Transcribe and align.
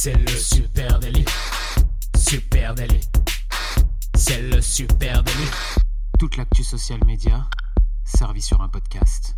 C'est 0.00 0.14
le 0.14 0.28
super 0.28 1.00
délit. 1.00 1.24
Super 2.16 2.72
délit. 2.72 3.00
C'est 4.14 4.42
le 4.42 4.60
super 4.60 5.24
délit. 5.24 5.50
Toute 6.20 6.36
l'actu 6.36 6.62
social 6.62 7.00
média 7.04 7.50
servie 8.04 8.40
sur 8.40 8.60
un 8.60 8.68
podcast. 8.68 9.34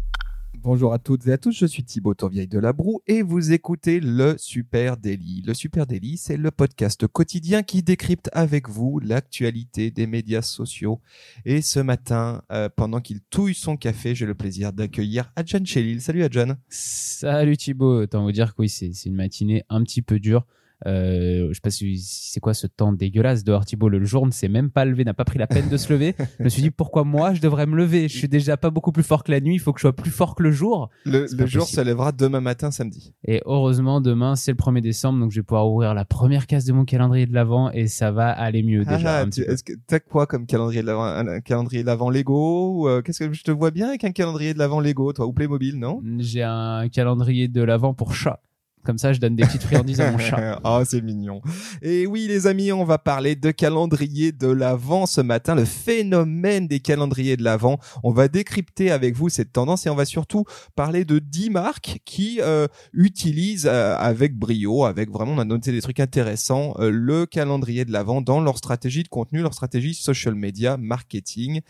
Bonjour 0.62 0.92
à 0.92 0.98
toutes 0.98 1.26
et 1.26 1.32
à 1.32 1.38
tous, 1.38 1.52
je 1.52 1.64
suis 1.64 1.84
Thibaut 1.84 2.12
Tourvieille 2.12 2.46
de 2.46 2.58
la 2.58 2.74
Broue 2.74 3.00
et 3.06 3.22
vous 3.22 3.52
écoutez 3.52 3.98
le 3.98 4.34
Super 4.36 4.98
Daily. 4.98 5.42
Le 5.46 5.54
Super 5.54 5.86
Daily, 5.86 6.18
c'est 6.18 6.36
le 6.36 6.50
podcast 6.50 7.06
quotidien 7.06 7.62
qui 7.62 7.82
décrypte 7.82 8.28
avec 8.34 8.68
vous 8.68 9.00
l'actualité 9.00 9.90
des 9.90 10.06
médias 10.06 10.42
sociaux. 10.42 11.00
Et 11.46 11.62
ce 11.62 11.80
matin, 11.80 12.42
euh, 12.52 12.68
pendant 12.68 13.00
qu'il 13.00 13.22
touille 13.22 13.54
son 13.54 13.78
café, 13.78 14.14
j'ai 14.14 14.26
le 14.26 14.34
plaisir 14.34 14.74
d'accueillir 14.74 15.32
Adjan 15.34 15.64
Chelil. 15.64 16.02
Salut 16.02 16.24
Adjan. 16.24 16.56
Salut 16.68 17.56
Thibaut, 17.56 18.02
autant 18.02 18.22
vous 18.22 18.32
dire 18.32 18.54
que 18.54 18.60
oui, 18.60 18.68
c'est 18.68 18.92
c'est 18.92 19.08
une 19.08 19.16
matinée 19.16 19.64
un 19.70 19.82
petit 19.82 20.02
peu 20.02 20.18
dure. 20.18 20.44
Euh, 20.86 21.48
je 21.48 21.54
sais 21.54 21.60
pas 21.60 21.70
si 21.70 21.98
c'est 21.98 22.40
quoi 22.40 22.54
ce 22.54 22.66
temps 22.66 22.92
dégueulasse 22.92 23.44
dehors 23.44 23.64
Thibaut 23.64 23.88
le 23.88 24.02
jour 24.04 24.26
ne 24.26 24.30
s'est 24.32 24.48
même 24.48 24.70
pas 24.70 24.84
levé 24.84 25.04
n'a 25.04 25.14
pas 25.14 25.24
pris 25.24 25.38
la 25.38 25.46
peine 25.46 25.68
de 25.68 25.76
se 25.76 25.92
lever. 25.92 26.14
Je 26.38 26.44
me 26.44 26.48
suis 26.48 26.62
dit 26.62 26.70
pourquoi 26.70 27.04
moi 27.04 27.34
je 27.34 27.40
devrais 27.40 27.66
me 27.66 27.76
lever? 27.76 28.08
Je 28.08 28.16
suis 28.16 28.28
déjà 28.28 28.56
pas 28.56 28.70
beaucoup 28.70 28.92
plus 28.92 29.02
fort 29.02 29.24
que 29.24 29.30
la 29.30 29.40
nuit 29.40 29.54
il 29.54 29.58
faut 29.58 29.72
que 29.72 29.78
je 29.78 29.82
sois 29.82 29.94
plus 29.94 30.10
fort 30.10 30.34
que 30.34 30.42
le 30.42 30.50
jour. 30.52 30.88
Le, 31.04 31.26
jour 31.46 31.66
se 31.66 31.80
lèvera 31.80 32.12
demain 32.12 32.40
matin, 32.40 32.70
samedi. 32.70 33.12
et 33.24 33.42
heureusement 33.44 34.00
demain 34.00 34.36
c'est 34.36 34.52
le 34.52 34.56
1er 34.56 34.80
décembre 34.80 35.20
donc 35.20 35.30
je 35.32 35.40
vais 35.40 35.44
pouvoir 35.44 35.68
ouvrir 35.70 35.94
la 35.94 36.04
première 36.04 36.46
case 36.46 36.64
de 36.64 36.72
mon 36.72 36.84
calendrier 36.84 37.26
de 37.26 37.34
l'avant 37.34 37.70
et 37.70 37.86
ça 37.86 38.10
va 38.10 38.30
aller 38.30 38.62
mieux 38.62 38.84
déjà 38.84 39.20
Ah, 39.20 39.26
est-ce 39.26 39.62
que 39.62 39.72
t'as 39.86 40.00
quoi 40.00 40.26
comme 40.26 40.46
calendrier 40.46 40.82
de 40.82 40.86
l'avant 40.86 41.04
un, 41.04 41.26
un 41.26 41.40
calendrier 41.40 41.82
de 41.82 41.86
l'avant 41.86 42.10
Lego 42.10 42.88
euh, 42.88 43.02
qu'est-ce 43.02 43.24
que 43.24 43.32
je 43.32 43.42
te 43.42 43.50
vois 43.50 43.70
bien 43.70 43.88
avec 43.88 44.04
un 44.04 44.12
calendrier 44.12 44.54
de 44.54 44.58
l'avant 44.58 44.80
Lego, 44.80 45.12
toi 45.12 45.26
ou 45.26 45.32
Playmobil, 45.32 45.78
non? 45.78 46.00
J'ai 46.18 46.42
un 46.42 46.88
calendrier 46.88 47.48
de 47.48 47.62
l'avant 47.62 47.94
pour 47.94 48.14
chat 48.14 48.40
comme 48.84 48.98
ça 48.98 49.12
je 49.12 49.20
donne 49.20 49.36
des 49.36 49.44
petites 49.44 49.62
friandises 49.62 50.00
à 50.00 50.10
mon 50.10 50.18
chat 50.18 50.60
oh, 50.64 50.82
c'est 50.84 51.02
mignon. 51.02 51.40
Et 51.82 52.06
oui, 52.06 52.26
les 52.26 52.46
amis, 52.46 52.72
on 52.72 52.84
va 52.84 52.98
parler 52.98 53.36
de 53.36 53.50
calendrier 53.50 54.32
de 54.32 54.48
l'Avent 54.48 55.06
ce 55.06 55.20
matin, 55.20 55.54
le 55.54 55.64
phénomène 55.64 56.66
des 56.66 56.80
calendriers 56.80 57.36
de 57.36 57.44
l'Avent. 57.44 57.78
On 58.02 58.10
va 58.10 58.28
décrypter 58.28 58.90
avec 58.90 59.14
vous 59.16 59.28
cette 59.28 59.52
tendance 59.52 59.86
et 59.86 59.90
on 59.90 59.94
va 59.94 60.04
surtout 60.04 60.44
parler 60.74 61.04
de 61.04 61.18
10 61.18 61.50
marques 61.50 62.00
qui 62.04 62.40
euh, 62.40 62.66
utilisent 62.92 63.68
euh, 63.70 63.96
avec 63.96 64.36
brio, 64.36 64.84
avec 64.84 65.10
vraiment, 65.10 65.32
on 65.32 65.38
a 65.38 65.44
noté 65.44 65.72
des 65.72 65.82
trucs 65.82 66.00
intéressants, 66.00 66.74
euh, 66.78 66.90
le 66.90 67.26
calendrier 67.26 67.84
de 67.84 67.92
l'Avent 67.92 68.20
dans 68.20 68.40
leur 68.40 68.58
stratégie 68.58 69.02
de 69.02 69.08
contenu, 69.08 69.42
leur 69.42 69.54
stratégie 69.54 69.94
social 69.94 70.34
media, 70.34 70.76
marketing. 70.76 71.60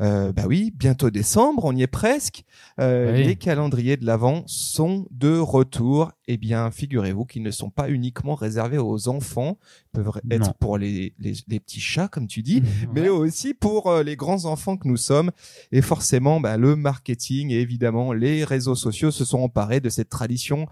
Euh, 0.00 0.32
bah 0.32 0.44
oui, 0.46 0.72
bientôt 0.74 1.10
décembre, 1.10 1.64
on 1.64 1.74
y 1.74 1.82
est 1.82 1.86
presque. 1.86 2.44
Euh, 2.80 3.12
Oui. 3.12 3.24
Les 3.24 3.36
calendriers 3.36 3.96
de 3.96 4.06
l'Avent 4.06 4.44
sont 4.46 5.06
de 5.10 5.38
retour. 5.38 6.12
Eh 6.30 6.36
bien, 6.36 6.70
figurez-vous 6.70 7.24
qu'ils 7.24 7.42
ne 7.42 7.50
sont 7.50 7.70
pas 7.70 7.88
uniquement 7.88 8.34
réservés 8.34 8.76
aux 8.76 9.08
enfants, 9.08 9.56
ils 9.94 10.02
peuvent 10.02 10.20
être 10.30 10.46
Non. 10.48 10.52
pour 10.60 10.76
les, 10.76 11.14
les, 11.18 11.32
les 11.48 11.58
petits 11.58 11.80
chats, 11.80 12.06
comme 12.08 12.26
tu 12.26 12.42
dis, 12.42 12.62
mais 12.94 13.02
Ouais. 13.02 13.08
aussi 13.08 13.54
pour 13.54 13.86
euh, 13.86 14.02
les 14.02 14.14
grands 14.14 14.44
enfants 14.44 14.76
que 14.76 14.86
nous 14.86 14.98
sommes. 14.98 15.30
Et 15.72 15.80
forcément, 15.80 16.38
bah, 16.38 16.58
le 16.58 16.76
marketing 16.76 17.50
et 17.50 17.60
évidemment 17.60 18.12
les 18.12 18.44
réseaux 18.44 18.74
sociaux 18.74 19.10
se 19.10 19.24
sont 19.24 19.38
emparés 19.40 19.80
de 19.80 19.88
cette 19.88 20.10
tradition 20.10 20.66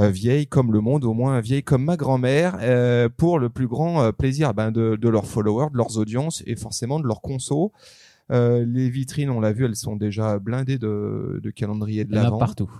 euh, 0.00 0.10
vieille 0.10 0.48
comme 0.48 0.72
le 0.72 0.80
monde, 0.80 1.04
au 1.04 1.12
moins 1.14 1.40
vieille 1.40 1.62
comme 1.62 1.84
ma 1.84 1.96
grand-mère, 1.96 2.58
euh, 2.60 3.08
pour 3.08 3.38
le 3.38 3.48
plus 3.50 3.68
grand 3.68 4.12
plaisir 4.12 4.52
ben, 4.52 4.72
de, 4.72 4.96
de 4.96 5.08
leurs 5.08 5.26
followers, 5.26 5.70
de 5.72 5.76
leurs 5.76 5.96
audiences 5.96 6.42
et 6.46 6.56
forcément 6.56 6.98
de 7.00 7.06
leurs 7.06 7.20
consos. 7.22 7.70
Les 8.30 8.90
vitrines, 8.90 9.30
on 9.30 9.40
l'a 9.40 9.52
vu, 9.52 9.64
elles 9.64 9.74
sont 9.76 9.96
déjà 9.96 10.38
blindées 10.38 10.76
de, 10.78 11.40
de 11.42 11.50
calendrier 11.50 12.04
de 12.04 12.14
l'avant. 12.14 12.36
partout 12.38 12.70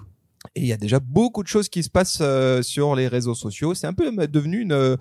Et 0.55 0.63
il 0.63 0.67
y 0.67 0.73
a 0.73 0.77
déjà 0.77 1.01
beaucoup 1.01 1.43
de 1.43 1.49
choses 1.49 1.69
qui 1.69 1.83
se 1.83 1.91
passent 1.91 2.19
euh, 2.21 2.63
sur 2.63 2.95
les 2.95 3.09
réseaux 3.09 3.35
sociaux. 3.35 3.75
C'est 3.75 3.87
un 3.87 3.93
peu 3.93 4.11
devenu 4.29 4.67
euh, 4.71 4.97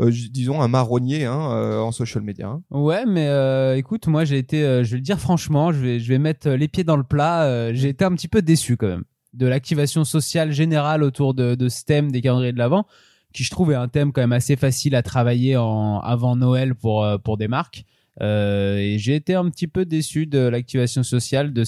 euh, 0.00 0.10
disons, 0.30 0.60
un 0.60 0.68
marronnier 0.68 1.24
hein, 1.24 1.34
en 1.34 1.92
social 1.92 2.22
media. 2.22 2.48
hein. 2.48 2.62
Ouais, 2.70 3.04
mais 3.06 3.78
écoute, 3.78 4.06
moi 4.06 4.24
j'ai 4.24 4.38
été, 4.38 4.60
je 4.84 4.90
vais 4.90 4.96
le 4.96 5.02
dire 5.02 5.18
franchement, 5.18 5.72
je 5.72 5.78
vais, 5.78 6.00
je 6.00 6.08
vais 6.08 6.18
mettre 6.18 6.50
les 6.50 6.68
pieds 6.68 6.84
dans 6.84 6.96
le 6.96 7.04
plat. 7.04 7.72
j'ai 7.72 7.88
été 7.88 8.04
un 8.04 8.12
petit 8.12 8.28
peu 8.28 8.42
déçu 8.42 8.76
quand 8.76 8.88
même 8.88 9.04
de 9.34 9.46
l'activation 9.46 10.04
sociale 10.04 10.52
générale 10.52 11.02
autour 11.02 11.32
de, 11.32 11.68
ce 11.68 11.84
thème 11.84 12.12
des 12.12 12.20
calendriers 12.20 12.52
de 12.52 12.58
l'avant, 12.58 12.86
qui 13.32 13.44
je 13.44 13.50
trouve 13.50 13.72
est 13.72 13.76
un 13.76 13.88
thème 13.88 14.12
quand 14.12 14.20
même 14.20 14.32
assez 14.32 14.56
facile 14.56 14.94
à 14.94 15.02
travailler 15.02 15.56
en 15.56 16.00
avant 16.00 16.36
Noël 16.36 16.74
pour 16.74 17.06
pour 17.24 17.38
des 17.38 17.48
marques. 17.48 17.84
Et 18.20 18.96
j'ai 18.98 19.14
été 19.14 19.34
un 19.34 19.48
petit 19.48 19.68
peu 19.68 19.86
déçu 19.86 20.26
de 20.26 20.38
l'activation 20.38 21.02
sociale 21.02 21.52
de 21.54 21.64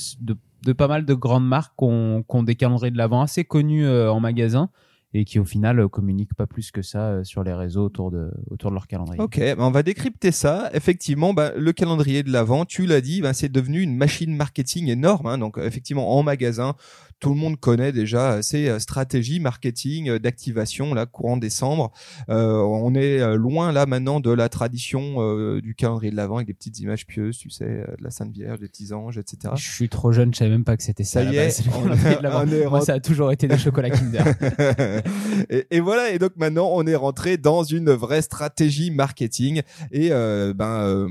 de 0.64 0.72
pas 0.72 0.88
mal 0.88 1.04
de 1.04 1.14
grandes 1.14 1.46
marques 1.46 1.74
qui 1.78 1.84
ont, 1.84 2.42
des 2.42 2.54
calendriers 2.54 2.90
de 2.90 2.98
l'avant 2.98 3.22
assez 3.22 3.44
connus 3.44 3.86
euh, 3.86 4.10
en 4.10 4.20
magasin 4.20 4.70
et 5.14 5.24
qui 5.24 5.38
au 5.38 5.44
final 5.44 5.78
euh, 5.78 5.88
communiquent 5.88 6.34
pas 6.34 6.46
plus 6.46 6.72
que 6.72 6.82
ça 6.82 7.08
euh, 7.08 7.24
sur 7.24 7.44
les 7.44 7.54
réseaux 7.54 7.84
autour 7.84 8.10
de 8.10 8.32
autour 8.50 8.70
de 8.70 8.74
leur 8.74 8.88
calendrier. 8.88 9.22
Ok, 9.22 9.38
ben 9.38 9.60
on 9.60 9.70
va 9.70 9.82
décrypter 9.82 10.32
ça. 10.32 10.70
Effectivement, 10.74 11.32
bah, 11.32 11.52
le 11.56 11.72
calendrier 11.72 12.22
de 12.24 12.32
l'avant, 12.32 12.64
tu 12.64 12.84
l'as 12.84 13.00
dit, 13.00 13.22
ben, 13.22 13.32
c'est 13.32 13.48
devenu 13.48 13.80
une 13.80 13.96
machine 13.96 14.34
marketing 14.36 14.88
énorme. 14.88 15.26
hein. 15.26 15.38
Donc, 15.38 15.56
effectivement, 15.58 16.18
en 16.18 16.22
magasin, 16.24 16.74
tout 17.20 17.30
le 17.30 17.36
monde 17.36 17.58
connaît 17.58 17.92
déjà 17.92 18.32
euh, 18.32 18.42
ces 18.42 18.68
euh, 18.68 18.78
stratégies 18.78 19.40
marketing 19.40 20.08
euh, 20.08 20.18
d'activation 20.18 20.94
là 20.94 21.06
courant 21.06 21.36
décembre. 21.36 21.92
Euh, 22.28 22.56
on 22.58 22.94
est 22.94 23.36
loin 23.36 23.72
là 23.72 23.86
maintenant 23.86 24.20
de 24.20 24.30
la 24.30 24.48
tradition 24.48 25.16
euh, 25.18 25.60
du 25.60 25.74
calendrier 25.74 26.10
de 26.10 26.16
l'avant 26.16 26.36
avec 26.36 26.46
des 26.46 26.54
petites 26.54 26.78
images 26.80 27.06
pieuses, 27.06 27.38
tu 27.38 27.50
sais, 27.50 27.64
de 27.64 28.02
la 28.02 28.10
Sainte 28.10 28.32
Vierge, 28.32 28.60
des 28.60 28.68
petits 28.68 28.92
anges, 28.92 29.18
etc. 29.18 29.54
Je 29.56 29.70
suis 29.70 29.88
trop 29.88 30.12
jeune, 30.12 30.32
je 30.32 30.38
savais 30.38 30.50
même 30.50 30.64
pas 30.64 30.76
que 30.76 30.82
c'était 30.82 31.04
ça. 31.04 31.22
Ça 31.22 31.30
y 31.30 31.36
est, 31.36 31.62
on 31.74 31.86
de 31.86 32.68
Moi, 32.68 32.80
ça 32.80 32.94
a 32.94 33.00
toujours 33.00 33.32
été 33.32 33.48
des 33.48 33.58
chocolats 33.58 33.90
Kinder. 33.90 34.24
et, 35.50 35.66
et 35.70 35.80
voilà, 35.80 36.10
et 36.10 36.18
donc 36.18 36.32
maintenant 36.36 36.68
on 36.72 36.86
est 36.86 36.96
rentré 36.96 37.36
dans 37.36 37.64
une 37.64 37.90
vraie 37.90 38.22
stratégie 38.22 38.90
marketing 38.90 39.62
et 39.92 40.08
euh, 40.10 40.52
ben 40.54 41.08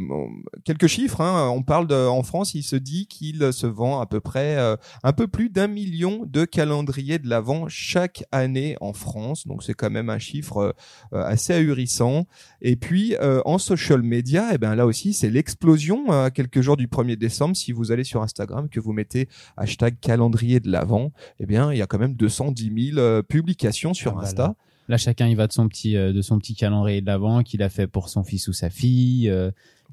quelques 0.63 0.87
chiffres. 0.87 1.21
Hein, 1.21 1.49
on 1.49 1.63
parle 1.63 1.87
de, 1.87 1.95
en 1.95 2.23
France, 2.23 2.53
il 2.53 2.63
se 2.63 2.75
dit 2.75 3.07
qu'il 3.07 3.51
se 3.53 3.67
vend 3.67 3.99
à 3.99 4.05
peu 4.05 4.19
près 4.19 4.57
un 5.03 5.13
peu 5.13 5.27
plus 5.27 5.49
d'un 5.49 5.67
million 5.67 5.92
de 5.93 6.45
calendriers 6.45 7.19
de 7.19 7.29
l'avant 7.29 7.67
chaque 7.67 8.23
année 8.31 8.75
en 8.81 8.93
France. 8.93 9.45
Donc 9.47 9.63
c'est 9.63 9.73
quand 9.73 9.91
même 9.91 10.09
un 10.09 10.17
chiffre 10.17 10.75
euh, 11.13 11.23
assez 11.23 11.53
ahurissant. 11.53 12.25
Et 12.61 12.75
puis 12.75 13.15
euh, 13.21 13.41
en 13.45 13.57
social 13.57 14.01
media, 14.01 14.53
et 14.53 14.57
ben 14.57 14.75
là 14.75 14.85
aussi 14.85 15.13
c'est 15.13 15.29
l'explosion 15.29 16.11
euh, 16.11 16.25
à 16.25 16.31
quelques 16.31 16.61
jours 16.61 16.77
du 16.77 16.87
1er 16.87 17.15
décembre. 17.15 17.55
Si 17.55 17.71
vous 17.71 17.91
allez 17.91 18.03
sur 18.03 18.23
Instagram, 18.23 18.69
que 18.69 18.79
vous 18.79 18.91
mettez 18.91 19.29
hashtag 19.55 19.95
calendrier 20.01 20.59
de 20.59 20.71
l'avant, 20.71 21.11
eh 21.39 21.45
bien 21.45 21.71
il 21.71 21.77
y 21.77 21.81
a 21.81 21.85
quand 21.85 21.99
même 21.99 22.15
210 22.15 22.91
000 22.93 22.97
euh, 22.97 23.21
publications 23.21 23.93
sur 23.93 24.13
Ah 24.13 24.15
bah 24.15 24.21
Insta. 24.23 24.43
là. 24.43 24.55
Là, 24.89 24.97
chacun 24.97 25.27
il 25.27 25.37
va 25.37 25.47
de 25.47 25.53
son 25.53 25.69
petit 25.69 25.93
de 25.93 26.21
son 26.21 26.39
petit 26.39 26.55
calendrier 26.55 26.99
de 26.99 27.05
l'avant 27.05 27.41
qu'il 27.41 27.63
a 27.63 27.69
fait 27.69 27.87
pour 27.87 28.09
son 28.09 28.23
fils 28.23 28.49
ou 28.49 28.53
sa 28.53 28.69
fille. 28.69 29.31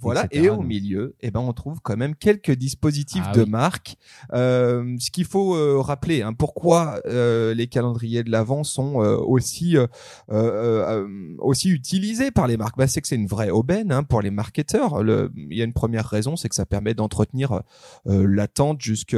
Voilà, 0.01 0.25
etc. 0.27 0.45
et 0.45 0.51
au 0.51 0.63
milieu, 0.63 1.15
eh 1.21 1.31
ben, 1.31 1.41
on 1.41 1.53
trouve 1.53 1.81
quand 1.83 1.97
même 1.97 2.15
quelques 2.15 2.53
dispositifs 2.53 3.23
Ah 3.27 3.33
de 3.33 3.43
oui. 3.43 3.51
marque. 3.51 3.97
Euh, 4.33 4.97
ce 4.99 5.11
qu'il 5.11 5.25
faut 5.25 5.55
euh, 5.55 5.79
rappeler, 5.81 6.23
hein, 6.23 6.33
pourquoi 6.33 7.01
euh, 7.07 7.55
les 7.55 7.67
calendriers 7.67 8.23
de 8.25 8.31
l'avant 8.31 8.65
sont 8.65 9.03
euh, 9.03 9.17
aussi 9.17 9.77
euh, 9.77 9.87
euh, 10.33 11.07
aussi 11.39 11.71
utilisés 11.71 12.31
par 12.31 12.47
les 12.47 12.57
marques, 12.57 12.77
bah, 12.77 12.87
c'est 12.87 13.01
que 13.01 13.09
c'est 13.09 13.17
une 13.17 13.27
vraie 13.27 13.51
aubaine 13.51 13.93
hein, 13.93 14.03
pour 14.03 14.23
les 14.23 14.31
marketeurs. 14.31 15.03
Le- 15.03 15.31
Il 15.37 15.57
y 15.57 15.63
a 15.63 15.65
une 15.65 15.73
première 15.73 16.07
raison, 16.07 16.37
c'est 16.37 16.49
que 16.49 16.55
ça 16.55 16.67
permet 16.67 16.95
d'entretenir 16.95 17.61
euh, 18.07 18.27
l'attente 18.29 18.81
jusque 18.81 19.17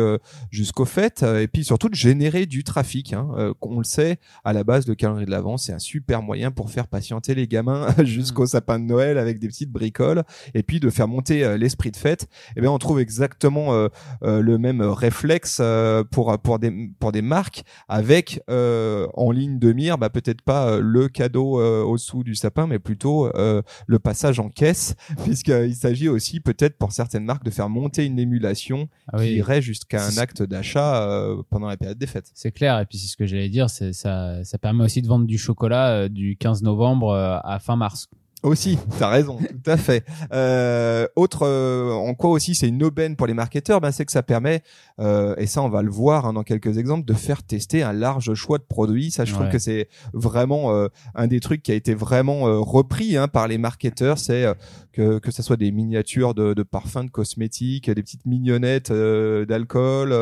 jusqu'au 0.51 0.85
fait, 0.85 1.23
et 1.23 1.49
puis 1.49 1.65
surtout 1.65 1.89
de 1.89 1.95
générer 1.95 2.47
du 2.47 2.65
trafic. 2.65 3.13
Hein, 3.13 3.53
qu'on 3.61 3.79
le 3.79 3.85
sait, 3.85 4.19
à 4.45 4.53
la 4.53 4.65
base, 4.65 4.87
le 4.87 4.95
calendrier 4.95 5.27
de 5.27 5.31
l'avant, 5.31 5.57
c'est 5.57 5.73
un 5.73 5.79
super 5.79 6.23
moyen 6.23 6.51
pour 6.51 6.71
faire 6.71 6.87
patienter 6.89 7.35
les 7.35 7.47
gamins 7.47 7.87
jusqu'au 8.05 8.47
sapin 8.47 8.79
de 8.79 8.85
Noël 8.85 9.19
avec 9.19 9.39
des 9.39 9.49
petites 9.49 9.71
bricoles 9.71 10.23
et 10.55 10.63
puis 10.63 10.72
de 10.81 10.91
faire 10.91 11.09
monter 11.09 11.45
euh, 11.45 11.57
l'esprit 11.57 11.91
de 11.91 11.97
fête, 11.97 12.29
eh 12.57 12.61
bien 12.61 12.71
on 12.71 12.79
trouve 12.79 13.01
exactement 13.01 13.75
euh, 13.75 13.89
euh, 14.23 14.41
le 14.41 14.59
même 14.59 14.83
réflexe 14.83 15.59
euh, 15.61 16.05
pour 16.05 16.39
pour 16.41 16.59
des 16.59 16.91
pour 16.99 17.13
des 17.13 17.23
marques 17.23 17.65
avec 17.89 18.41
euh, 18.51 19.07
en 19.15 19.31
ligne 19.31 19.59
de 19.59 19.73
mire, 19.73 19.99
bah 19.99 20.11
peut-être 20.11 20.43
pas 20.43 20.79
le 20.79 21.09
cadeau 21.09 21.61
euh, 21.61 21.83
au 21.83 21.97
dessous 21.97 22.25
du 22.25 22.35
sapin, 22.35 22.67
mais 22.67 22.79
plutôt 22.79 23.35
euh, 23.37 23.63
le 23.87 23.99
passage 23.99 24.41
en 24.41 24.49
caisse, 24.49 24.95
puisqu'il 25.25 25.75
s'agit 25.75 26.09
aussi 26.09 26.41
peut-être 26.41 26.77
pour 26.79 26.93
certaines 26.93 27.25
marques 27.25 27.45
de 27.45 27.51
faire 27.51 27.69
monter 27.69 28.05
une 28.05 28.19
émulation 28.19 28.89
ah 29.13 29.19
qui 29.19 29.35
irait 29.35 29.63
jusqu'à 29.63 30.05
un 30.05 30.17
acte 30.19 30.43
d'achat 30.43 31.03
euh, 31.03 31.43
pendant 31.51 31.69
la 31.69 31.77
période 31.77 31.99
des 31.99 32.07
fêtes. 32.07 32.31
c'est 32.35 32.53
clair. 32.53 32.79
Et 32.81 32.87
puis 32.87 32.99
c'est 32.99 33.09
ce 33.09 33.17
que 33.17 33.27
j'allais 33.27 33.49
dire, 33.49 33.71
c'est 33.71 33.93
ça 33.93 34.45
ça 34.45 34.59
permet 34.59 34.85
aussi 34.85 35.03
de 35.03 35.09
vendre 35.09 35.27
du 35.27 35.39
chocolat 35.39 35.91
euh, 35.91 36.09
du 36.09 36.37
15 36.37 36.63
novembre 36.63 37.11
euh, 37.11 37.39
à 37.43 37.59
fin 37.59 37.77
mars. 37.77 38.09
Aussi, 38.43 38.77
t'as 38.99 39.09
raison, 39.09 39.39
tout 39.39 39.71
à 39.71 39.77
fait. 39.77 40.05
Euh, 40.33 41.07
autre, 41.15 41.47
euh, 41.47 41.93
en 41.93 42.15
quoi 42.15 42.31
aussi 42.31 42.55
c'est 42.57 42.67
une 42.67 42.83
aubaine 42.83 43.15
pour 43.15 43.29
les 43.29 43.35
marketeurs, 43.35 43.81
ben 43.81 43.93
c'est 43.93 44.05
que 44.05 44.11
ça 44.11 44.25
permet, 44.25 44.63
euh, 44.99 45.37
et 45.37 45.47
ça 45.47 45.63
on 45.63 45.69
va 45.69 45.83
le 45.83 45.91
voir 45.91 46.27
hein, 46.27 46.33
dans 46.33 46.43
quelques 46.43 46.77
exemples, 46.77 47.05
de 47.05 47.15
faire 47.15 47.45
tester 47.45 47.83
un 47.85 47.93
large 47.93 48.35
choix 48.35 48.59
de 48.59 48.65
produits. 48.65 49.13
Ça, 49.13 49.25
je 49.25 49.33
trouve 49.33 49.49
que 49.49 49.59
c'est 49.59 49.89
vraiment 50.13 50.73
euh, 50.73 50.89
un 51.15 51.29
des 51.29 51.39
trucs 51.39 51.63
qui 51.63 51.71
a 51.71 51.75
été 51.75 51.95
vraiment 51.95 52.49
euh, 52.49 52.59
repris 52.59 53.17
hein, 53.17 53.29
par 53.29 53.47
les 53.47 53.59
marketeurs, 53.59 54.19
c'est 54.19 54.45
euh, 54.45 54.55
que 54.93 55.19
que 55.19 55.31
ça 55.31 55.43
soit 55.43 55.57
des 55.57 55.71
miniatures 55.71 56.35
de, 56.35 56.53
de 56.53 56.63
parfums, 56.63 57.05
de 57.05 57.11
cosmétiques, 57.11 57.89
des 57.91 58.03
petites 58.03 58.27
mignonnettes 58.27 58.91
euh, 58.91 59.47
d'alcool, 59.47 60.13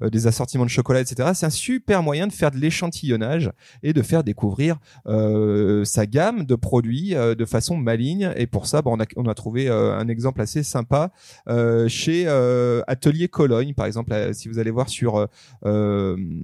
des 0.00 0.26
assortiments 0.26 0.64
de 0.64 0.70
chocolat, 0.70 1.00
etc. 1.00 1.30
C'est 1.34 1.46
un 1.46 1.50
super 1.50 2.02
moyen 2.02 2.26
de 2.26 2.32
faire 2.32 2.50
de 2.50 2.56
l'échantillonnage 2.56 3.50
et 3.82 3.92
de 3.92 4.02
faire 4.02 4.24
découvrir 4.24 4.78
euh, 5.06 5.84
sa 5.84 6.06
gamme 6.06 6.44
de 6.44 6.54
produits 6.54 7.14
euh, 7.14 7.34
de 7.42 7.48
façon 7.48 7.76
maligne. 7.76 8.32
Et 8.36 8.46
pour 8.46 8.66
ça, 8.66 8.82
bon, 8.82 8.96
on, 9.16 9.26
a, 9.26 9.34
trouvé 9.34 9.68
euh, 9.68 9.98
un 9.98 10.06
exemple 10.06 10.40
assez 10.40 10.62
sympa 10.62 11.10
euh, 11.48 11.88
chez 11.88 12.24
euh, 12.28 12.82
Atelier 12.86 13.26
Cologne, 13.28 13.74
par 13.74 13.86
exemple. 13.86 14.14
si 14.32 14.48
vous 14.48 14.58
allez 14.58 14.70
voir 14.70 14.88
sur 14.88 15.28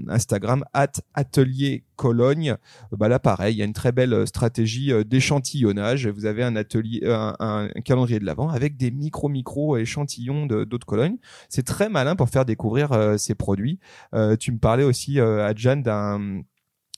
Instagram, 0.09 0.65
at 0.73 0.93
Atelier 1.15 1.85
Cologne, 1.97 2.56
bah 2.93 3.09
là 3.09 3.19
pareil, 3.19 3.56
il 3.56 3.59
y 3.59 3.62
a 3.62 3.65
une 3.65 3.73
très 3.73 3.93
belle 3.93 4.27
stratégie 4.27 4.93
d'échantillonnage. 5.05 6.06
Vous 6.09 6.27
avez 6.27 6.43
un 6.43 6.56
atelier, 6.56 7.00
un, 7.05 7.69
calendrier 7.85 8.19
de 8.19 8.25
l'avant 8.25 8.49
avec 8.49 8.77
des 8.77 8.91
micro 8.91 9.29
micro 9.29 9.77
échantillons 9.77 10.47
de 10.47 10.65
d'eau 10.65 10.79
de 10.79 10.85
Cologne. 10.85 11.17
C'est 11.49 11.65
très 11.65 11.89
malin 11.89 12.17
pour 12.17 12.29
faire 12.29 12.45
découvrir 12.45 13.17
ces 13.19 13.35
produits. 13.35 13.79
Tu 14.39 14.53
me 14.53 14.59
parlais 14.59 14.85
aussi, 14.85 15.21
euh, 15.21 15.47
Adjan, 15.47 15.77
d'un 15.77 16.43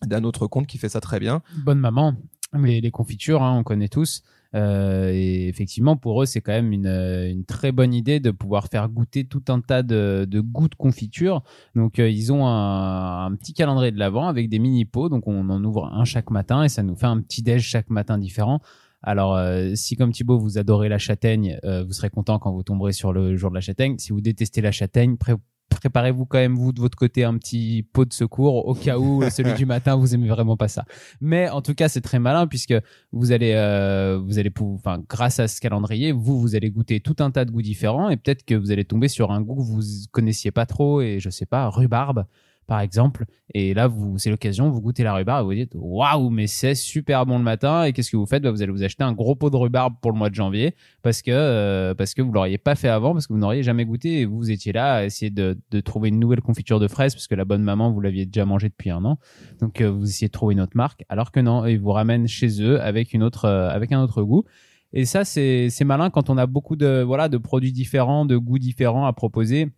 d'un 0.06 0.24
autre 0.24 0.46
compte 0.46 0.66
qui 0.66 0.78
fait 0.78 0.88
ça 0.88 1.00
très 1.00 1.20
bien. 1.20 1.42
Bonne 1.64 1.78
maman. 1.78 2.14
Les, 2.58 2.80
les 2.80 2.90
confitures, 2.90 3.42
hein, 3.42 3.56
on 3.58 3.62
connaît 3.62 3.88
tous. 3.88 4.22
Euh, 4.56 5.12
effectivement, 5.12 5.96
pour 5.96 6.20
eux, 6.22 6.26
c'est 6.26 6.40
quand 6.40 6.50
même 6.52 6.72
une, 6.72 6.86
euh, 6.88 7.30
une 7.30 7.44
très 7.44 7.70
bonne 7.70 7.94
idée 7.94 8.18
de 8.18 8.32
pouvoir 8.32 8.66
faire 8.66 8.88
goûter 8.88 9.24
tout 9.24 9.44
un 9.48 9.60
tas 9.60 9.84
de, 9.84 10.26
de 10.28 10.40
goûts 10.40 10.68
de 10.68 10.74
confiture. 10.74 11.42
Donc, 11.76 12.00
euh, 12.00 12.10
ils 12.10 12.32
ont 12.32 12.46
un, 12.46 13.26
un 13.26 13.36
petit 13.36 13.54
calendrier 13.54 13.92
de 13.92 13.98
l'avant 13.98 14.26
avec 14.26 14.48
des 14.48 14.58
mini 14.58 14.84
pots. 14.84 15.08
Donc, 15.08 15.28
on 15.28 15.48
en 15.48 15.62
ouvre 15.62 15.86
un 15.86 16.04
chaque 16.04 16.30
matin 16.30 16.64
et 16.64 16.68
ça 16.68 16.82
nous 16.82 16.96
fait 16.96 17.06
un 17.06 17.20
petit 17.20 17.42
déj 17.42 17.62
chaque 17.62 17.90
matin 17.90 18.18
différent. 18.18 18.60
Alors, 19.02 19.36
euh, 19.36 19.70
si 19.76 19.96
comme 19.96 20.12
Thibaut, 20.12 20.38
vous 20.38 20.58
adorez 20.58 20.88
la 20.88 20.98
châtaigne, 20.98 21.58
euh, 21.64 21.84
vous 21.84 21.92
serez 21.92 22.10
content 22.10 22.38
quand 22.40 22.52
vous 22.52 22.64
tomberez 22.64 22.92
sur 22.92 23.12
le 23.12 23.36
jour 23.36 23.50
de 23.50 23.54
la 23.54 23.60
châtaigne. 23.62 23.96
Si 23.98 24.10
vous 24.10 24.20
détestez 24.20 24.60
la 24.60 24.72
châtaigne, 24.72 25.16
pré- 25.16 25.34
préparez-vous 25.76 26.26
quand 26.26 26.38
même, 26.38 26.54
vous, 26.54 26.72
de 26.72 26.80
votre 26.80 26.96
côté, 26.96 27.24
un 27.24 27.36
petit 27.38 27.86
pot 27.92 28.04
de 28.04 28.12
secours 28.12 28.66
au 28.66 28.74
cas 28.74 28.98
où 28.98 29.22
celui 29.30 29.54
du 29.54 29.66
matin, 29.66 29.96
vous 29.96 30.14
aimez 30.14 30.28
vraiment 30.28 30.56
pas 30.56 30.68
ça. 30.68 30.84
Mais 31.20 31.48
en 31.48 31.62
tout 31.62 31.74
cas, 31.74 31.88
c'est 31.88 32.00
très 32.00 32.18
malin 32.18 32.46
puisque 32.46 32.74
vous 33.12 33.32
allez, 33.32 33.52
euh, 33.54 34.20
vous 34.22 34.38
allez, 34.38 34.52
enfin, 34.60 35.02
grâce 35.08 35.40
à 35.40 35.48
ce 35.48 35.60
calendrier, 35.60 36.12
vous, 36.12 36.38
vous 36.40 36.54
allez 36.54 36.70
goûter 36.70 37.00
tout 37.00 37.16
un 37.20 37.30
tas 37.30 37.44
de 37.44 37.50
goûts 37.50 37.62
différents 37.62 38.10
et 38.10 38.16
peut-être 38.16 38.44
que 38.44 38.54
vous 38.54 38.70
allez 38.70 38.84
tomber 38.84 39.08
sur 39.08 39.30
un 39.30 39.40
goût 39.40 39.56
que 39.56 39.62
vous 39.62 39.82
connaissiez 40.12 40.50
pas 40.50 40.66
trop 40.66 41.00
et 41.00 41.18
je 41.20 41.30
sais 41.30 41.46
pas, 41.46 41.68
rhubarbe 41.68 42.26
par 42.70 42.78
exemple. 42.82 43.24
Et 43.52 43.74
là, 43.74 43.88
vous, 43.88 44.16
c'est 44.16 44.30
l'occasion, 44.30 44.70
vous 44.70 44.80
goûtez 44.80 45.02
la 45.02 45.12
rhubarbe 45.12 45.42
et 45.42 45.56
vous 45.56 45.60
dites 45.60 45.72
waouh, 45.74 46.30
mais 46.30 46.46
c'est 46.46 46.76
super 46.76 47.26
bon 47.26 47.36
le 47.38 47.42
matin. 47.42 47.82
Et 47.82 47.92
qu'est-ce 47.92 48.12
que 48.12 48.16
vous 48.16 48.26
faites? 48.26 48.44
Bah, 48.44 48.52
Vous 48.52 48.62
allez 48.62 48.70
vous 48.70 48.84
acheter 48.84 49.02
un 49.02 49.12
gros 49.12 49.34
pot 49.34 49.50
de 49.50 49.56
rhubarbe 49.56 49.94
pour 50.00 50.12
le 50.12 50.16
mois 50.16 50.30
de 50.30 50.36
janvier 50.36 50.76
parce 51.02 51.20
que 51.20 51.32
euh, 51.32 51.94
parce 51.94 52.14
que 52.14 52.22
vous 52.22 52.30
l'auriez 52.30 52.58
pas 52.58 52.76
fait 52.76 52.86
avant, 52.88 53.12
parce 53.12 53.26
que 53.26 53.32
vous 53.32 53.40
n'auriez 53.40 53.64
jamais 53.64 53.84
goûté 53.84 54.20
et 54.20 54.24
vous 54.24 54.52
étiez 54.52 54.72
là 54.72 54.94
à 54.94 55.04
essayer 55.04 55.32
de, 55.32 55.58
de 55.72 55.80
trouver 55.80 56.10
une 56.10 56.20
nouvelle 56.20 56.42
confiture 56.42 56.78
de 56.78 56.86
fraises 56.86 57.12
parce 57.12 57.26
que 57.26 57.34
la 57.34 57.44
bonne 57.44 57.64
maman 57.64 57.90
vous 57.90 58.00
l'aviez 58.00 58.24
déjà 58.24 58.44
mangé 58.44 58.68
depuis 58.68 58.90
un 58.90 59.04
an. 59.04 59.18
Donc 59.60 59.80
euh, 59.80 59.90
vous 59.90 60.08
essayez 60.08 60.28
de 60.28 60.32
trouver 60.32 60.52
une 60.52 60.60
autre 60.60 60.76
marque, 60.76 61.04
alors 61.08 61.32
que 61.32 61.40
non, 61.40 61.66
ils 61.66 61.80
vous 61.80 61.90
ramènent 61.90 62.28
chez 62.28 62.62
eux 62.62 62.80
avec 62.80 63.12
une 63.12 63.24
autre 63.24 63.46
euh, 63.46 63.68
avec 63.68 63.90
un 63.90 64.00
autre 64.00 64.22
goût. 64.22 64.44
Et 64.92 65.06
ça 65.06 65.24
c'est 65.24 65.70
c'est 65.70 65.84
malin 65.84 66.08
quand 66.08 66.30
on 66.30 66.38
a 66.38 66.46
beaucoup 66.46 66.76
de 66.76 67.02
voilà 67.02 67.28
de 67.28 67.36
produits 67.36 67.72
différents, 67.72 68.26
de 68.26 68.36
goûts 68.36 68.60
différents 68.60 69.06
à 69.06 69.12
proposer 69.12 69.72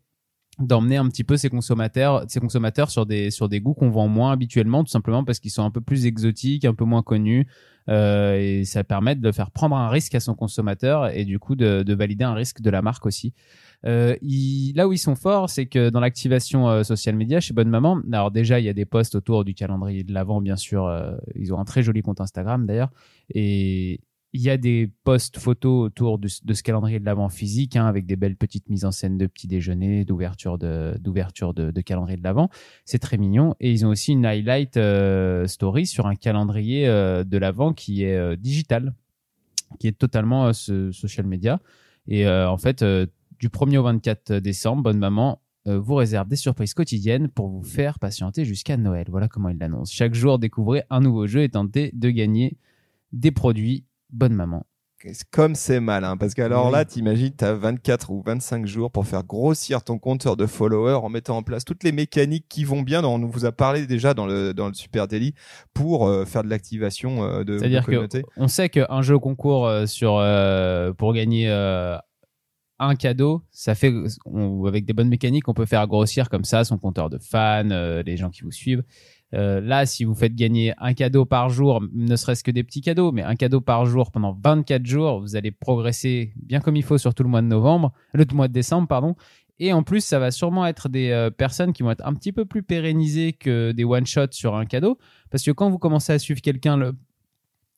d'emmener 0.58 0.96
un 0.96 1.08
petit 1.08 1.24
peu 1.24 1.36
ces 1.38 1.48
consommateurs 1.48 2.24
ces 2.28 2.38
consommateurs 2.38 2.90
sur 2.90 3.06
des 3.06 3.30
sur 3.30 3.48
des 3.48 3.60
goûts 3.60 3.72
qu'on 3.72 3.90
vend 3.90 4.06
moins 4.06 4.32
habituellement 4.32 4.84
tout 4.84 4.90
simplement 4.90 5.24
parce 5.24 5.40
qu'ils 5.40 5.50
sont 5.50 5.64
un 5.64 5.70
peu 5.70 5.80
plus 5.80 6.04
exotiques 6.04 6.66
un 6.66 6.74
peu 6.74 6.84
moins 6.84 7.02
connus 7.02 7.46
euh, 7.88 8.36
et 8.38 8.64
ça 8.64 8.84
permet 8.84 9.16
de 9.16 9.32
faire 9.32 9.50
prendre 9.50 9.74
un 9.76 9.88
risque 9.88 10.14
à 10.14 10.20
son 10.20 10.34
consommateur 10.34 11.08
et 11.16 11.24
du 11.24 11.38
coup 11.38 11.56
de, 11.56 11.82
de 11.82 11.94
valider 11.94 12.24
un 12.24 12.34
risque 12.34 12.60
de 12.60 12.68
la 12.68 12.82
marque 12.82 13.06
aussi 13.06 13.32
euh, 13.84 14.16
là 14.74 14.86
où 14.86 14.92
ils 14.92 14.98
sont 14.98 15.16
forts, 15.16 15.50
c'est 15.50 15.66
que 15.66 15.90
dans 15.90 16.00
l'activation 16.00 16.68
euh, 16.68 16.82
social 16.82 17.16
media 17.16 17.40
chez 17.40 17.52
Bonne 17.52 17.68
Maman, 17.68 18.00
alors 18.12 18.30
déjà 18.30 18.60
il 18.60 18.64
y 18.64 18.68
a 18.68 18.72
des 18.72 18.84
posts 18.84 19.14
autour 19.16 19.44
du 19.44 19.54
calendrier 19.54 20.04
de 20.04 20.12
l'avant, 20.12 20.40
bien 20.40 20.56
sûr. 20.56 20.86
euh, 20.86 21.16
ils 21.34 21.52
ont 21.52 21.58
un 21.58 21.64
très 21.64 21.82
joli 21.82 22.02
compte 22.02 22.20
Instagram 22.20 22.66
d'ailleurs, 22.66 22.90
et 23.34 24.00
il 24.34 24.40
y 24.40 24.48
a 24.48 24.56
des 24.56 24.90
posts 25.04 25.38
photos 25.38 25.86
autour 25.86 26.18
de, 26.18 26.28
ce- 26.28 26.62
calendrier 26.62 26.98
de 26.98 27.04
l'avant 27.04 27.28
physique, 27.28 27.76
hein, 27.76 27.86
avec 27.86 28.06
des 28.06 28.16
belles 28.16 28.36
petites 28.36 28.70
mises 28.70 28.86
en 28.86 28.90
scène 28.90 29.18
de 29.18 29.26
petit 29.26 29.46
déjeuner, 29.46 30.04
d'ouverture 30.06 30.56
de 30.58 31.80
calendrier 31.84 32.16
de 32.16 32.22
l'avant. 32.24 32.48
C'est 32.86 32.98
très 32.98 33.18
mignon. 33.18 33.54
Et 33.60 33.70
ils 33.70 33.84
ont 33.84 33.90
aussi 33.90 34.12
une 34.12 34.24
highlight 34.24 34.78
euh, 34.78 35.46
story 35.46 35.86
sur 35.86 36.06
un 36.06 36.14
calendrier 36.14 36.88
euh, 36.88 37.24
de 37.24 37.36
l'avant 37.36 37.74
qui 37.74 38.04
est 38.04 38.16
euh, 38.16 38.36
digital, 38.36 38.94
qui 39.78 39.86
est 39.86 39.98
totalement 39.98 40.52
social 40.52 41.26
media. 41.26 41.60
Et 42.08 42.26
en 42.28 42.56
fait, 42.56 42.84
du 43.38 43.48
1er 43.48 43.78
au 43.78 43.84
24 43.84 44.34
décembre, 44.34 44.82
Bonne 44.82 44.98
Maman 44.98 45.40
vous 45.66 45.94
réserve 45.94 46.26
des 46.26 46.36
surprises 46.36 46.74
quotidiennes 46.74 47.28
pour 47.28 47.48
vous 47.48 47.62
faire 47.62 48.00
patienter 48.00 48.44
jusqu'à 48.44 48.76
Noël. 48.76 49.06
Voilà 49.08 49.28
comment 49.28 49.50
il 49.50 49.58
l'annonce. 49.58 49.92
Chaque 49.92 50.14
jour, 50.14 50.40
découvrez 50.40 50.82
un 50.90 51.00
nouveau 51.00 51.28
jeu 51.28 51.42
et 51.42 51.48
tentez 51.48 51.90
de 51.94 52.10
gagner 52.10 52.56
des 53.12 53.30
produits 53.30 53.84
Bonne 54.12 54.34
Maman. 54.34 54.64
Comme 55.32 55.56
c'est 55.56 55.80
malin, 55.80 56.16
parce 56.16 56.32
qu'alors 56.32 56.66
Oui. 56.66 56.72
là, 56.72 56.84
t'imagines, 56.84 57.32
t'as 57.36 57.54
24 57.54 58.10
ou 58.10 58.22
25 58.24 58.66
jours 58.66 58.92
pour 58.92 59.04
faire 59.04 59.24
grossir 59.24 59.82
ton 59.82 59.98
compteur 59.98 60.36
de 60.36 60.46
followers 60.46 60.94
en 61.02 61.08
mettant 61.08 61.36
en 61.38 61.42
place 61.42 61.64
toutes 61.64 61.82
les 61.82 61.90
mécaniques 61.90 62.46
qui 62.48 62.62
vont 62.62 62.82
bien. 62.82 63.02
dont 63.02 63.14
On 63.14 63.26
vous 63.26 63.44
a 63.44 63.50
parlé 63.50 63.88
déjà 63.88 64.14
dans 64.14 64.26
le 64.26 64.54
dans 64.54 64.68
le 64.68 64.74
Super 64.74 65.08
Daily 65.08 65.34
pour 65.74 66.06
euh, 66.06 66.24
faire 66.24 66.44
de 66.44 66.48
l'activation 66.50 67.24
euh, 67.24 67.42
de, 67.42 67.58
C'est-à-dire 67.58 67.84
communauté. 67.84 68.22
qu'on 68.36 68.46
sait 68.46 68.68
qu'un 68.68 69.02
jeu 69.02 69.18
concours 69.18 69.66
euh, 69.66 69.86
sur, 69.86 70.22
pour 70.96 71.14
gagner 71.14 71.48
un 72.78 72.94
cadeau, 72.94 73.42
ça 73.50 73.74
fait, 73.74 73.92
on- 74.24 74.66
avec 74.66 74.84
des 74.84 74.92
bonnes 74.92 75.08
mécaniques, 75.08 75.48
on 75.48 75.54
peut 75.54 75.66
faire 75.66 75.86
grossir 75.88 76.28
comme 76.28 76.44
ça 76.44 76.62
son 76.62 76.78
compteur 76.78 77.10
de 77.10 77.18
fans, 77.18 77.64
les 78.06 78.16
gens 78.16 78.30
qui 78.30 78.42
vous 78.42 78.52
suivent. 78.52 78.84
Euh, 79.34 79.60
là, 79.60 79.86
si 79.86 80.04
vous 80.04 80.14
faites 80.14 80.34
gagner 80.34 80.74
un 80.78 80.94
cadeau 80.94 81.24
par 81.24 81.48
jour, 81.48 81.82
ne 81.92 82.16
serait-ce 82.16 82.44
que 82.44 82.50
des 82.50 82.62
petits 82.64 82.82
cadeaux, 82.82 83.12
mais 83.12 83.22
un 83.22 83.34
cadeau 83.34 83.60
par 83.60 83.86
jour 83.86 84.10
pendant 84.10 84.36
24 84.42 84.84
jours, 84.84 85.20
vous 85.20 85.36
allez 85.36 85.50
progresser 85.50 86.32
bien 86.36 86.60
comme 86.60 86.76
il 86.76 86.82
faut 86.82 86.98
sur 86.98 87.14
tout 87.14 87.22
le 87.22 87.28
mois 87.28 87.42
de 87.42 87.46
novembre, 87.46 87.92
le 88.12 88.26
mois 88.32 88.48
de 88.48 88.52
décembre, 88.52 88.88
pardon. 88.88 89.16
Et 89.58 89.72
en 89.72 89.82
plus, 89.82 90.04
ça 90.04 90.18
va 90.18 90.30
sûrement 90.30 90.66
être 90.66 90.88
des 90.88 91.10
euh, 91.10 91.30
personnes 91.30 91.72
qui 91.72 91.82
vont 91.82 91.90
être 91.92 92.06
un 92.06 92.14
petit 92.14 92.32
peu 92.32 92.44
plus 92.44 92.62
pérennisées 92.62 93.32
que 93.32 93.72
des 93.72 93.84
one-shots 93.84 94.32
sur 94.32 94.56
un 94.56 94.66
cadeau. 94.66 94.98
Parce 95.30 95.44
que 95.44 95.50
quand 95.50 95.70
vous 95.70 95.78
commencez 95.78 96.12
à 96.12 96.18
suivre 96.18 96.40
quelqu'un 96.40 96.76
le, 96.76 96.94